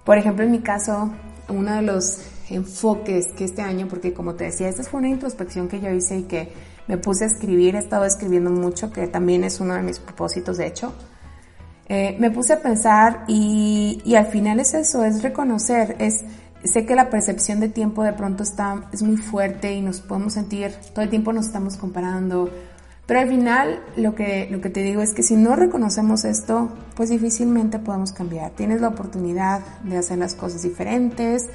[0.05, 1.13] Por ejemplo, en mi caso,
[1.49, 5.69] uno de los enfoques que este año, porque como te decía, esta fue una introspección
[5.69, 6.53] que yo hice y que
[6.89, 10.57] me puse a escribir, he estado escribiendo mucho, que también es uno de mis propósitos,
[10.57, 10.93] de hecho.
[11.89, 16.25] Eh, me puse a pensar y, y, al final es eso, es reconocer, es,
[16.65, 20.35] sé que la percepción de tiempo de pronto está, es muy fuerte y nos podemos
[20.35, 22.51] sentir, todo el tiempo nos estamos comparando,
[23.07, 26.71] pero al final lo que, lo que te digo es que si no reconocemos esto,
[26.95, 28.53] pues difícilmente podemos cambiar.
[28.53, 31.49] Tienes la oportunidad de hacer las cosas diferentes,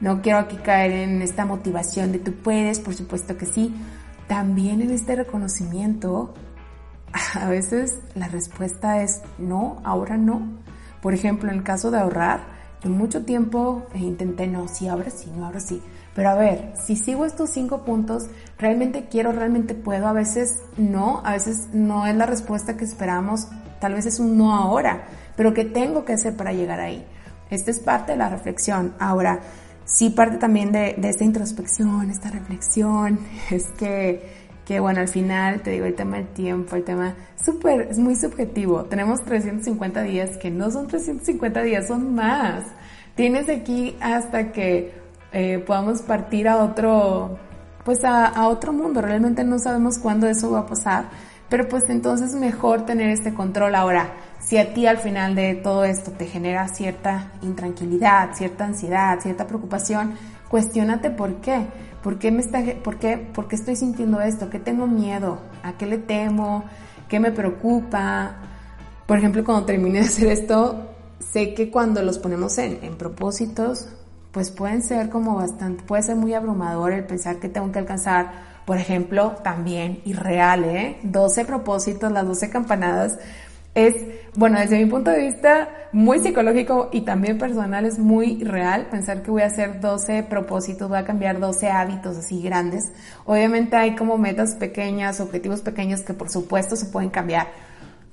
[0.00, 3.74] no quiero aquí caer en esta motivación de tú puedes, por supuesto que sí.
[4.26, 6.34] También en este reconocimiento,
[7.40, 10.42] a veces la respuesta es no, ahora no.
[11.00, 12.40] Por ejemplo, en el caso de ahorrar,
[12.82, 15.82] yo mucho tiempo intenté no, sí, ahora sí, no, ahora sí.
[16.14, 18.26] Pero a ver, si sigo estos cinco puntos,
[18.58, 23.48] realmente quiero, realmente puedo, a veces no, a veces no es la respuesta que esperamos,
[23.80, 25.06] tal vez es un no ahora,
[25.36, 27.04] pero ¿qué tengo que hacer para llegar ahí?
[27.50, 28.94] Esta es parte de la reflexión.
[28.98, 29.40] Ahora,
[29.84, 33.18] sí parte también de, de, esta introspección, esta reflexión,
[33.50, 37.88] es que, que, bueno, al final te digo el tema del tiempo, el tema súper,
[37.90, 38.84] es muy subjetivo.
[38.84, 42.64] Tenemos 350 días que no son 350 días, son más.
[43.14, 44.94] Tienes aquí hasta que
[45.32, 47.38] eh, podamos partir a otro,
[47.84, 49.02] pues a, otro mundo.
[49.02, 51.10] Realmente no sabemos cuándo eso va a pasar,
[51.48, 54.12] pero pues entonces mejor tener este control ahora
[54.44, 59.46] si a ti al final de todo esto te genera cierta intranquilidad, cierta ansiedad, cierta
[59.46, 60.14] preocupación,
[60.48, 61.66] cuestionate por qué.
[62.04, 64.50] ¿Por qué, me está, por, qué, ¿Por qué estoy sintiendo esto?
[64.50, 65.38] ¿Qué tengo miedo?
[65.62, 66.64] ¿A qué le temo?
[67.08, 68.36] ¿Qué me preocupa?
[69.06, 70.90] Por ejemplo, cuando termine de hacer esto,
[71.32, 73.88] sé que cuando los ponemos en, en propósitos,
[74.32, 78.32] pues pueden ser como bastante, puede ser muy abrumador el pensar que tengo que alcanzar,
[78.66, 80.98] por ejemplo, también irreal, ¿eh?
[81.04, 83.18] 12 propósitos, las 12 campanadas,
[83.74, 83.94] es,
[84.36, 89.22] bueno, desde mi punto de vista, muy psicológico y también personal, es muy real pensar
[89.22, 92.92] que voy a hacer 12 propósitos, voy a cambiar 12 hábitos así grandes.
[93.24, 97.48] Obviamente hay como metas pequeñas, objetivos pequeños que por supuesto se pueden cambiar,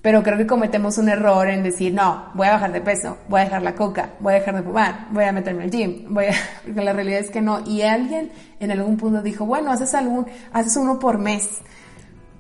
[0.01, 3.41] pero creo que cometemos un error en decir, no, voy a bajar de peso, voy
[3.41, 6.25] a dejar la coca, voy a dejar de fumar, voy a meterme al gym, voy
[6.25, 6.33] a...
[6.65, 7.63] porque la realidad es que no.
[7.67, 11.59] Y alguien en algún punto dijo, bueno, haces algún, haces uno por mes.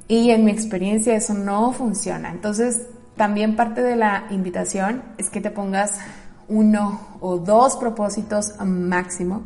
[0.07, 2.31] Y en mi experiencia eso no funciona.
[2.31, 2.87] Entonces,
[3.21, 5.99] también parte de la invitación es que te pongas
[6.47, 9.43] uno o dos propósitos máximo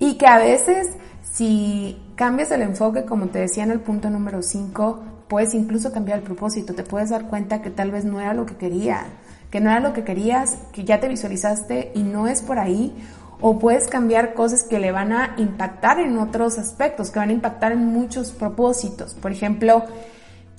[0.00, 0.88] y que a veces
[1.22, 6.18] si cambias el enfoque, como te decía en el punto número 5, puedes incluso cambiar
[6.18, 9.04] el propósito, te puedes dar cuenta que tal vez no era lo que quería,
[9.52, 12.92] que no era lo que querías, que ya te visualizaste y no es por ahí,
[13.40, 17.34] o puedes cambiar cosas que le van a impactar en otros aspectos, que van a
[17.34, 19.14] impactar en muchos propósitos.
[19.14, 19.84] Por ejemplo,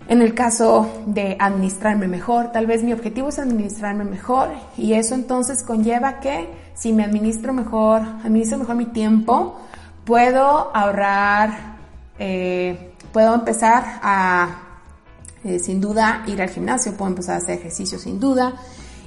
[0.08, 5.16] en el caso de administrarme mejor, tal vez mi objetivo es administrarme mejor y eso
[5.16, 9.60] entonces conlleva que si me administro mejor, administro mejor mi tiempo,
[10.06, 11.78] puedo ahorrar,
[12.20, 14.50] eh, puedo empezar a,
[15.44, 18.54] eh, sin duda, ir al gimnasio, puedo empezar a hacer ejercicio sin duda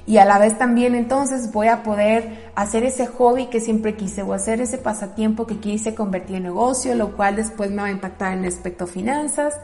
[0.07, 4.23] y a la vez también entonces voy a poder hacer ese hobby que siempre quise
[4.23, 7.91] o hacer ese pasatiempo que quise convertir en negocio, lo cual después me va a
[7.91, 9.55] impactar en el aspecto finanzas.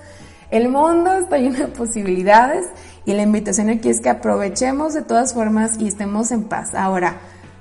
[0.54, 2.68] El mundo está lleno de posibilidades
[3.06, 6.76] y la invitación aquí es que aprovechemos de todas formas y estemos en paz.
[6.76, 7.16] Ahora,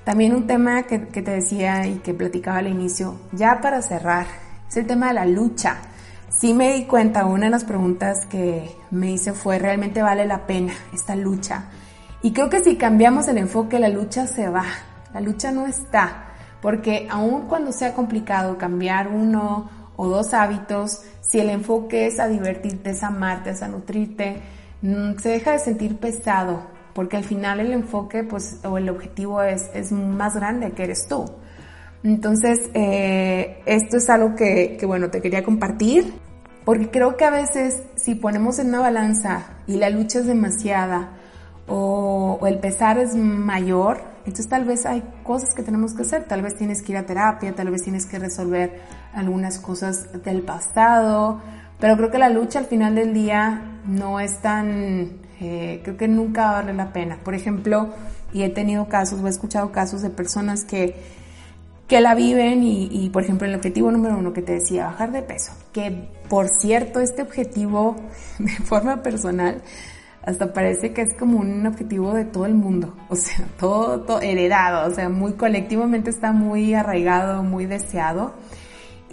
[0.04, 4.26] también un tema que, te decía y que platicaba al inicio, ya para cerrar,
[4.68, 5.78] es el tema de la lucha.
[6.28, 10.46] Sí me di cuenta, una de las preguntas que me hice fue, ¿realmente vale la
[10.46, 11.70] pena esta lucha?
[12.20, 14.66] Y creo que si cambiamos el enfoque, la lucha se va.
[15.14, 16.26] la lucha no está,
[16.60, 22.28] porque aun cuando sea complicado cambiar uno o dos hábitos, si el enfoque es a
[22.28, 24.42] divertirte, es amarte, es a nutrirte,
[24.82, 29.40] mm, se deja de sentir pesado, porque al final el enfoque pues, o el objetivo
[29.42, 31.24] es, es más grande que eres tú.
[32.04, 36.12] Entonces, eh, esto es algo que, que, bueno, te quería compartir,
[36.64, 41.12] porque creo que a veces si ponemos en una balanza y la lucha es demasiada
[41.68, 46.24] o, o el pesar es mayor, entonces tal vez hay cosas que tenemos que hacer,
[46.24, 48.80] tal vez tienes que ir a terapia, tal vez tienes que resolver
[49.14, 51.40] algunas cosas del pasado,
[51.78, 56.08] pero creo que la lucha al final del día no es tan, eh, creo que
[56.08, 57.18] nunca vale la pena.
[57.22, 57.90] Por ejemplo,
[58.32, 60.96] y he tenido casos, o he escuchado casos de personas que,
[61.88, 65.12] que la viven y, y, por ejemplo, el objetivo número uno que te decía, bajar
[65.12, 67.96] de peso, que por cierto, este objetivo
[68.38, 69.60] de forma personal,
[70.22, 74.20] hasta parece que es como un objetivo de todo el mundo, o sea, todo, todo,
[74.20, 78.34] heredado, o sea, muy colectivamente está muy arraigado, muy deseado.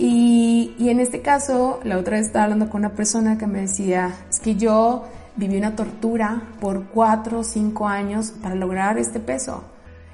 [0.02, 3.60] Y, y, en este caso, la otra vez estaba hablando con una persona que me
[3.60, 9.20] decía, es que yo viví una tortura por cuatro o cinco años para lograr este
[9.20, 9.66] peso.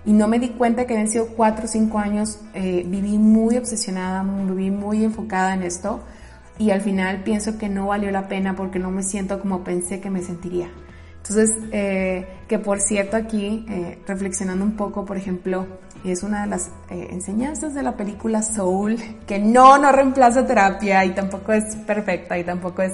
[0.04, 3.58] Y no me di cuenta que habían sido cuatro o cinco años, eh, viví muy
[3.58, 6.02] obsesionada, viví muy enfocada en esto.
[6.58, 10.00] Y al final pienso que no valió la pena porque no me siento como pensé
[10.00, 10.70] que me sentiría.
[11.18, 15.68] Entonces, eh, que por cierto aquí, eh, reflexionando un poco, por ejemplo,
[16.12, 21.04] es una de las eh, enseñanzas de la película Soul, que no, no reemplaza terapia
[21.06, 22.94] y tampoco es perfecta y tampoco es...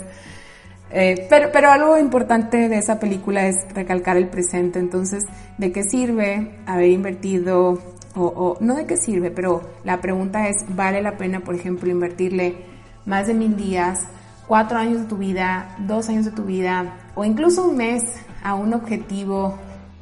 [0.93, 5.23] Eh, pero, pero algo importante de esa película es recalcar el presente, entonces,
[5.57, 7.79] ¿de qué sirve haber invertido,
[8.13, 12.57] o no de qué sirve, pero la pregunta es, ¿vale la pena, por ejemplo, invertirle
[13.05, 14.05] más de mil días,
[14.47, 18.03] cuatro años de tu vida, dos años de tu vida, o incluso un mes
[18.43, 19.57] a un objetivo?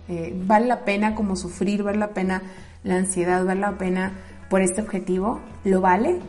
[0.07, 2.41] Eh, ¿Vale la pena como sufrir, vale la pena
[2.83, 4.13] la ansiedad vale la pena
[4.49, 5.39] por este objetivo?
[5.63, 6.19] ¿Lo vale?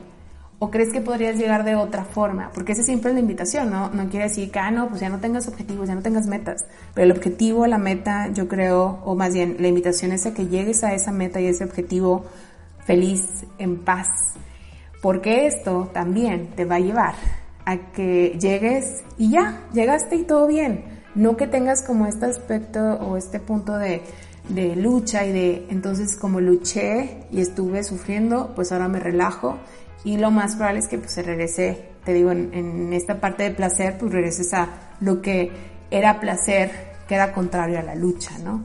[0.58, 2.50] ¿O crees que podrías llegar de otra forma?
[2.52, 3.88] Porque esa siempre es la invitación, ¿no?
[3.90, 6.66] No quiere decir que, ah, no, pues ya no tengas objetivos, ya no tengas metas.
[6.92, 10.48] Pero el objetivo, la meta, yo creo, o más bien, la invitación es a que
[10.48, 12.26] llegues a esa meta y ese objetivo
[12.84, 13.24] feliz,
[13.56, 14.08] en paz.
[15.00, 17.14] Porque esto también te va a llevar
[17.64, 20.84] a que llegues y ya, llegaste y todo bien.
[21.14, 24.02] No que tengas como este aspecto o este punto de,
[24.48, 29.58] de lucha y de entonces como luché y estuve sufriendo, pues ahora me relajo
[30.04, 33.42] y lo más probable es que pues se regrese, te digo, en, en, esta parte
[33.42, 34.68] de placer, pues regreses a
[35.00, 35.50] lo que
[35.90, 36.70] era placer,
[37.06, 38.62] que era contrario a la lucha, ¿no?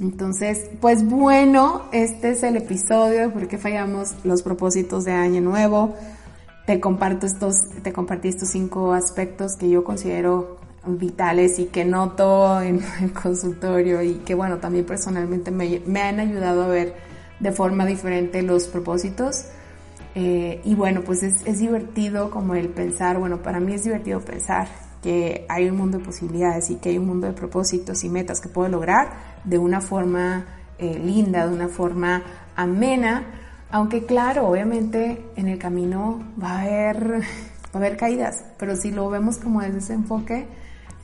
[0.00, 5.40] Entonces, pues bueno, este es el episodio de por qué fallamos los propósitos de año
[5.40, 5.94] nuevo.
[6.66, 10.58] Te comparto estos, te compartí estos cinco aspectos que yo considero
[10.96, 16.20] vitales y que noto en el consultorio y que bueno, también personalmente me, me han
[16.20, 16.94] ayudado a ver
[17.40, 19.44] de forma diferente los propósitos.
[20.14, 24.20] Eh, y bueno, pues es, es, divertido como el pensar, bueno, para mí es divertido
[24.20, 24.66] pensar
[25.02, 28.40] que hay un mundo de posibilidades y que hay un mundo de propósitos y metas
[28.40, 29.10] que puedo lograr
[29.44, 30.46] de una forma
[30.78, 32.22] eh, linda, de una forma
[32.56, 33.24] amena,
[33.70, 38.90] aunque claro, obviamente en el camino va a haber, va a haber caídas, pero si
[38.90, 40.46] lo vemos como desde ese enfoque,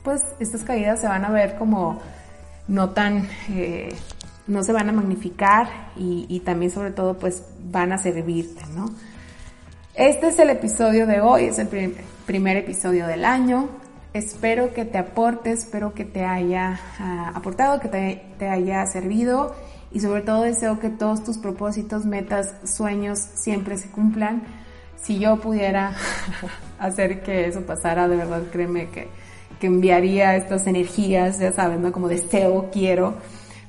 [0.05, 1.99] pues estas caídas se van a ver como
[2.67, 3.93] no tan, eh,
[4.47, 8.85] no se van a magnificar y, también sobre todo pues van a servirte, ¿no?
[9.95, 13.69] Este es el episodio de hoy, es el primer, primer episodio del año.
[14.13, 19.55] Espero que te aporte, espero que te haya uh, aportado, que te, te haya servido
[19.91, 24.43] y sobre todo deseo que todos tus propósitos, metas, sueños siempre se cumplan.
[25.01, 25.95] Si yo pudiera
[26.79, 29.07] hacer que eso pasara, de verdad créeme que
[29.59, 31.91] que enviaría estas energías, ya sabes, ¿no?
[31.91, 33.15] Como deseo, quiero.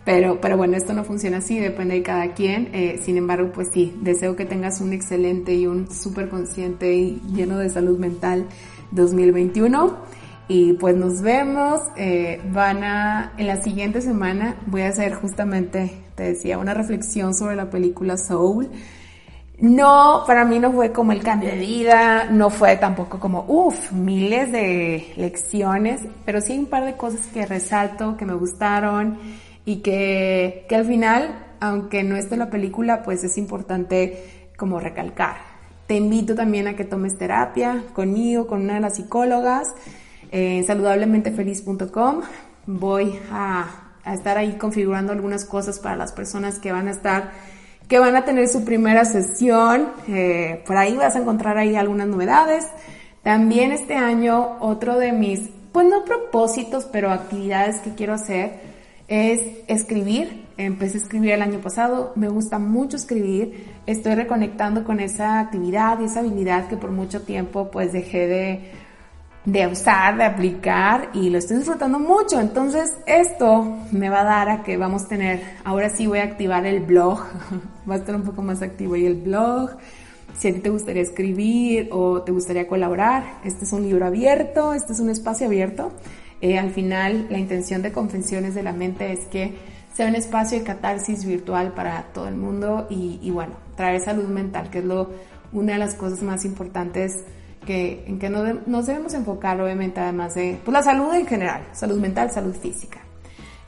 [0.05, 2.71] Pero, pero bueno, esto no funciona así, depende de cada quien.
[2.73, 7.21] Eh, sin embargo, pues sí, deseo que tengas un excelente y un súper consciente y
[7.35, 8.47] lleno de salud mental
[8.93, 9.97] 2021.
[10.49, 11.81] Y pues nos vemos.
[11.97, 17.35] Eh, van a, en la siguiente semana voy a hacer justamente, te decía, una reflexión
[17.35, 18.69] sobre la película Soul.
[19.59, 23.91] No, para mí no fue como el cambio de vida, no fue tampoco como, uff,
[23.91, 29.19] miles de lecciones, pero sí hay un par de cosas que resalto, que me gustaron
[29.65, 34.79] y que, que al final, aunque no esté en la película, pues es importante como
[34.79, 35.37] recalcar.
[35.87, 39.69] Te invito también a que tomes terapia conmigo, con una de las psicólogas,
[40.33, 42.21] eh, saludablementefeliz.com.
[42.67, 47.31] Voy a, a estar ahí configurando algunas cosas para las personas que van a estar
[47.89, 49.93] que van a tener su primera sesión.
[50.09, 52.67] Eh, por ahí vas a encontrar ahí algunas novedades.
[53.23, 58.61] También este año otro de mis, pues no propósitos, pero actividades que quiero hacer
[59.09, 60.47] es escribir.
[60.59, 66.01] Empecé a escribir el año pasado, me gusta mucho escribir, estoy reconectando con esa actividad
[66.01, 68.71] y esa habilidad que por mucho tiempo pues dejé de,
[69.47, 72.39] de usar, de aplicar y lo estoy disfrutando mucho.
[72.41, 76.25] Entonces esto me va a dar a que vamos a tener, ahora sí voy a
[76.25, 77.21] activar el blog,
[77.89, 79.71] va a estar un poco más activo ahí el blog.
[80.37, 84.75] Si a ti te gustaría escribir o te gustaría colaborar, este es un libro abierto,
[84.75, 85.93] este es un espacio abierto
[86.41, 89.55] eh, al final, la intención de Confesiones de la Mente es que
[89.95, 94.69] sea un espacio de catarsis virtual para todo el mundo y, bueno, traer salud mental,
[94.69, 95.11] que es lo,
[95.53, 97.25] una de las cosas más importantes
[97.67, 102.01] que, en que nos debemos enfocar, obviamente, además de pues, la salud en general, salud
[102.01, 103.01] mental, salud física.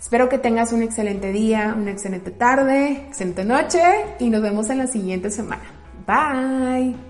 [0.00, 3.82] Espero que tengas un excelente día, una excelente tarde, excelente noche
[4.18, 5.64] y nos vemos en la siguiente semana.
[6.06, 7.07] Bye.